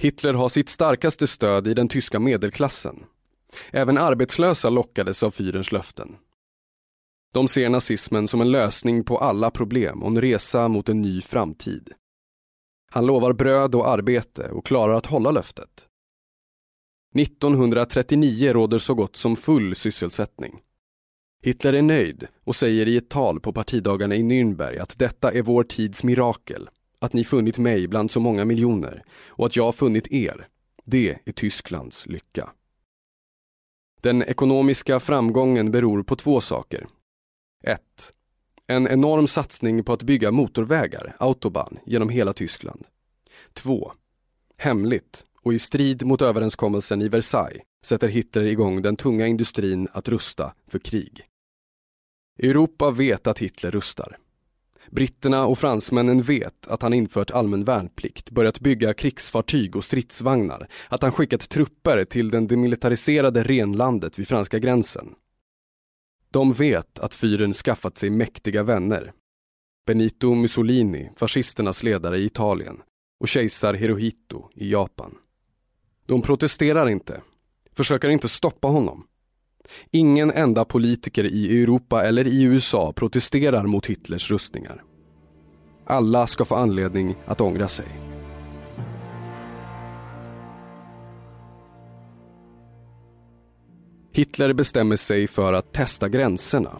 Hitler 0.01 0.33
har 0.33 0.49
sitt 0.49 0.69
starkaste 0.69 1.27
stöd 1.27 1.67
i 1.67 1.73
den 1.73 1.87
tyska 1.87 2.19
medelklassen. 2.19 3.03
Även 3.71 3.97
arbetslösa 3.97 4.69
lockades 4.69 5.23
av 5.23 5.31
fyrens 5.31 5.71
löften. 5.71 6.15
De 7.33 7.47
ser 7.47 7.69
nazismen 7.69 8.27
som 8.27 8.41
en 8.41 8.51
lösning 8.51 9.03
på 9.03 9.17
alla 9.17 9.51
problem 9.51 10.03
och 10.03 10.09
en 10.09 10.21
resa 10.21 10.67
mot 10.67 10.89
en 10.89 11.01
ny 11.01 11.21
framtid. 11.21 11.93
Han 12.91 13.05
lovar 13.05 13.33
bröd 13.33 13.75
och 13.75 13.89
arbete 13.89 14.51
och 14.51 14.65
klarar 14.65 14.93
att 14.93 15.05
hålla 15.05 15.31
löftet. 15.31 15.87
1939 17.19 18.53
råder 18.53 18.79
så 18.79 18.93
gott 18.93 19.15
som 19.15 19.35
full 19.35 19.75
sysselsättning. 19.75 20.59
Hitler 21.43 21.73
är 21.73 21.81
nöjd 21.81 22.27
och 22.43 22.55
säger 22.55 22.87
i 22.87 22.97
ett 22.97 23.09
tal 23.09 23.39
på 23.39 23.53
partidagarna 23.53 24.15
i 24.15 24.23
Nürnberg 24.23 24.79
att 24.79 24.99
detta 24.99 25.31
är 25.31 25.41
vår 25.41 25.63
tids 25.63 26.03
mirakel, 26.03 26.69
att 26.99 27.13
ni 27.13 27.23
funnit 27.23 27.57
mig 27.57 27.87
bland 27.87 28.11
så 28.11 28.19
många 28.19 28.45
miljoner 28.45 29.03
och 29.27 29.45
att 29.45 29.55
jag 29.55 29.75
funnit 29.75 30.11
er. 30.11 30.47
Det 30.85 31.17
är 31.25 31.31
Tysklands 31.31 32.07
lycka. 32.07 32.49
Den 34.01 34.23
ekonomiska 34.23 34.99
framgången 34.99 35.71
beror 35.71 36.03
på 36.03 36.15
två 36.15 36.41
saker. 36.41 36.87
1. 37.63 37.81
En 38.67 38.87
enorm 38.87 39.27
satsning 39.27 39.83
på 39.83 39.93
att 39.93 40.03
bygga 40.03 40.31
motorvägar, 40.31 41.15
autobahn, 41.19 41.79
genom 41.85 42.09
hela 42.09 42.33
Tyskland. 42.33 42.85
2. 43.53 43.91
Hemligt 44.57 45.25
och 45.41 45.53
i 45.53 45.59
strid 45.59 46.05
mot 46.05 46.21
överenskommelsen 46.21 47.01
i 47.01 47.07
Versailles 47.07 47.61
sätter 47.85 48.07
Hitler 48.07 48.43
igång 48.43 48.81
den 48.81 48.95
tunga 48.95 49.27
industrin 49.27 49.87
att 49.91 50.09
rusta 50.09 50.53
för 50.67 50.79
krig. 50.79 51.27
Europa 52.39 52.91
vet 52.91 53.27
att 53.27 53.39
Hitler 53.39 53.71
rustar. 53.71 54.17
Britterna 54.91 55.45
och 55.45 55.59
fransmännen 55.59 56.21
vet 56.21 56.67
att 56.67 56.81
han 56.81 56.93
infört 56.93 57.31
allmän 57.31 57.63
värnplikt, 57.63 58.31
börjat 58.31 58.59
bygga 58.59 58.93
krigsfartyg 58.93 59.75
och 59.75 59.83
stridsvagnar, 59.83 60.67
att 60.89 61.01
han 61.01 61.11
skickat 61.11 61.49
trupper 61.49 62.05
till 62.05 62.29
den 62.29 62.47
demilitariserade 62.47 63.43
renlandet 63.43 64.19
vid 64.19 64.27
franska 64.27 64.59
gränsen. 64.59 65.15
De 66.31 66.53
vet 66.53 66.99
att 66.99 67.13
fyren 67.13 67.53
skaffat 67.53 67.97
sig 67.97 68.09
mäktiga 68.09 68.63
vänner. 68.63 69.13
Benito 69.85 70.35
Mussolini, 70.35 71.09
fascisternas 71.15 71.83
ledare 71.83 72.17
i 72.17 72.25
Italien, 72.25 72.81
och 73.19 73.27
kejsar 73.27 73.73
Hirohito 73.73 74.49
i 74.55 74.71
Japan. 74.71 75.17
De 76.05 76.21
protesterar 76.21 76.89
inte, 76.89 77.21
försöker 77.73 78.09
inte 78.09 78.29
stoppa 78.29 78.67
honom. 78.67 79.07
Ingen 79.91 80.31
enda 80.31 80.65
politiker 80.65 81.23
i 81.23 81.61
Europa 81.63 82.03
eller 82.03 82.27
i 82.27 82.43
USA 82.43 82.93
protesterar 82.95 83.63
mot 83.63 83.85
Hitlers 83.85 84.31
rustningar. 84.31 84.83
Alla 85.85 86.27
ska 86.27 86.45
få 86.45 86.55
anledning 86.55 87.15
att 87.25 87.41
ångra 87.41 87.67
sig. 87.67 87.87
Hitler 94.13 94.53
bestämmer 94.53 94.95
sig 94.95 95.27
för 95.27 95.53
att 95.53 95.73
testa 95.73 96.09
gränserna. 96.09 96.71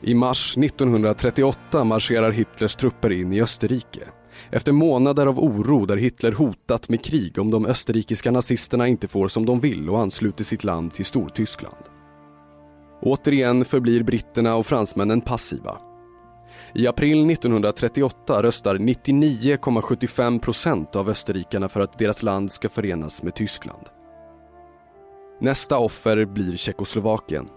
I 0.00 0.14
mars 0.14 0.58
1938 0.58 1.84
marscherar 1.84 2.30
Hitlers 2.30 2.76
trupper 2.76 3.10
in 3.10 3.32
i 3.32 3.42
Österrike. 3.42 4.08
Efter 4.50 4.72
månader 4.72 5.26
av 5.26 5.38
oro 5.38 5.86
där 5.86 5.96
Hitler 5.96 6.32
hotat 6.32 6.88
med 6.88 7.04
krig 7.04 7.38
om 7.38 7.50
de 7.50 7.66
österrikiska 7.66 8.30
nazisterna 8.30 8.88
inte 8.88 9.08
får 9.08 9.28
som 9.28 9.46
de 9.46 9.60
vill 9.60 9.90
och 9.90 10.00
ansluter 10.00 10.44
sitt 10.44 10.64
land 10.64 10.92
till 10.92 11.04
Stortyskland. 11.04 11.84
Återigen 13.02 13.64
förblir 13.64 14.02
britterna 14.02 14.56
och 14.56 14.66
fransmännen 14.66 15.20
passiva. 15.20 15.78
I 16.74 16.86
april 16.86 17.30
1938 17.30 18.42
röstar 18.42 18.74
99,75 18.74 20.38
procent 20.38 20.96
av 20.96 21.08
österrikarna 21.08 21.68
för 21.68 21.80
att 21.80 21.98
deras 21.98 22.22
land 22.22 22.50
ska 22.50 22.68
förenas 22.68 23.22
med 23.22 23.34
Tyskland. 23.34 23.86
Nästa 25.40 25.78
offer 25.78 26.24
blir 26.24 26.56
Tjeckoslovakien. 26.56 27.48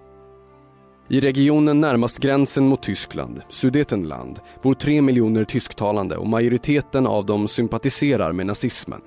I 1.10 1.20
regionen 1.20 1.82
närmast 1.82 2.20
gränsen 2.20 2.68
mot 2.68 2.84
Tyskland, 2.84 3.42
Sudetenland, 3.50 4.40
bor 4.62 4.74
tre 4.74 5.02
miljoner 5.02 5.44
tysktalande 5.44 6.18
och 6.18 6.28
majoriteten 6.28 7.08
av 7.08 7.26
dem 7.26 7.48
sympatiserar 7.48 8.34
med 8.34 8.46
nazismen. 8.46 9.02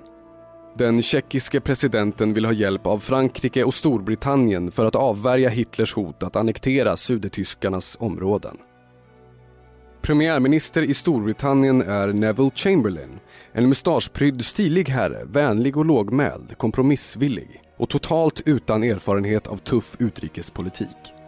Den 0.77 1.01
tjeckiske 1.01 1.59
presidenten 1.61 2.33
vill 2.33 2.45
ha 2.45 2.53
hjälp 2.53 2.87
av 2.87 2.97
Frankrike 2.97 3.63
och 3.63 3.73
Storbritannien 3.73 4.71
för 4.71 4.85
att 4.85 4.95
avvärja 4.95 5.49
Hitlers 5.49 5.93
hot 5.93 6.23
att 6.23 6.35
annektera 6.35 6.97
sudetyskarnas 6.97 7.97
områden. 7.99 8.57
Premiärminister 10.01 10.81
i 10.81 10.93
Storbritannien 10.93 11.81
är 11.81 12.13
Neville 12.13 12.51
Chamberlain, 12.55 13.19
en 13.51 13.67
mustaschprydd 13.67 14.45
stilig 14.45 14.89
herre, 14.89 15.25
vänlig 15.25 15.77
och 15.77 15.85
lågmäld, 15.85 16.57
kompromissvillig 16.57 17.61
och 17.77 17.89
totalt 17.89 18.41
utan 18.45 18.83
erfarenhet 18.83 19.47
av 19.47 19.57
tuff 19.57 19.95
utrikespolitik. 19.99 21.18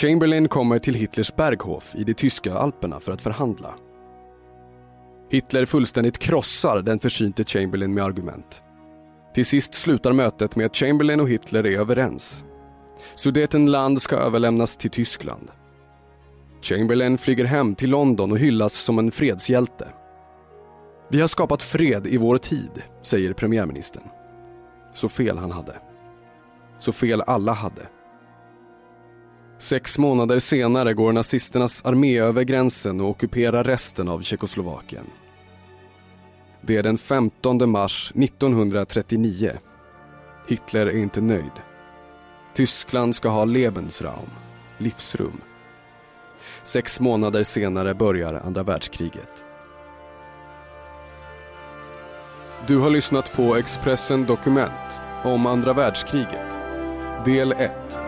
Chamberlain 0.00 0.48
kommer 0.48 0.78
till 0.78 0.94
Hitlers 0.94 1.36
Berghof 1.36 1.94
i 1.94 2.04
de 2.04 2.14
tyska 2.14 2.54
alperna 2.54 3.00
för 3.00 3.12
att 3.12 3.22
förhandla. 3.22 3.74
Hitler 5.30 5.64
fullständigt 5.66 6.18
krossar 6.18 6.82
den 6.82 6.98
försynte 6.98 7.44
Chamberlain 7.44 7.94
med 7.94 8.04
argument. 8.04 8.62
Till 9.34 9.46
sist 9.46 9.74
slutar 9.74 10.12
mötet 10.12 10.56
med 10.56 10.66
att 10.66 10.76
Chamberlain 10.76 11.20
och 11.20 11.28
Hitler 11.28 11.66
är 11.66 11.78
överens. 11.78 12.44
Sudetenland 13.14 14.02
ska 14.02 14.16
överlämnas 14.16 14.76
till 14.76 14.90
Tyskland. 14.90 15.50
Chamberlain 16.62 17.18
flyger 17.18 17.44
hem 17.44 17.74
till 17.74 17.90
London 17.90 18.32
och 18.32 18.38
hyllas 18.38 18.74
som 18.74 18.98
en 18.98 19.10
fredshjälte. 19.10 19.88
Vi 21.08 21.20
har 21.20 21.28
skapat 21.28 21.62
fred 21.62 22.06
i 22.06 22.16
vår 22.16 22.38
tid, 22.38 22.82
säger 23.02 23.32
premiärministern. 23.32 24.08
Så 24.94 25.08
fel 25.08 25.38
han 25.38 25.52
hade. 25.52 25.76
Så 26.78 26.92
fel 26.92 27.20
alla 27.20 27.52
hade. 27.52 27.82
Sex 29.58 29.98
månader 29.98 30.38
senare 30.38 30.94
går 30.94 31.12
nazisternas 31.12 31.84
armé 31.84 32.18
över 32.18 32.42
gränsen 32.42 33.00
och 33.00 33.10
ockuperar 33.10 33.64
resten 33.64 34.08
av 34.08 34.22
Tjeckoslovakien. 34.22 35.04
Det 36.60 36.76
är 36.76 36.82
den 36.82 36.98
15 36.98 37.70
mars 37.70 38.12
1939. 38.14 39.52
Hitler 40.48 40.86
är 40.86 40.96
inte 40.96 41.20
nöjd. 41.20 41.52
Tyskland 42.54 43.16
ska 43.16 43.28
ha 43.28 43.44
Lebensraum, 43.44 44.30
livsrum. 44.78 45.40
Sex 46.62 47.00
månader 47.00 47.44
senare 47.44 47.94
börjar 47.94 48.34
andra 48.34 48.62
världskriget. 48.62 49.44
Du 52.66 52.78
har 52.78 52.90
lyssnat 52.90 53.32
på 53.32 53.56
Expressen 53.56 54.26
Dokument 54.26 55.00
om 55.24 55.46
andra 55.46 55.72
världskriget. 55.72 56.60
Del 57.24 57.52
1. 57.52 58.07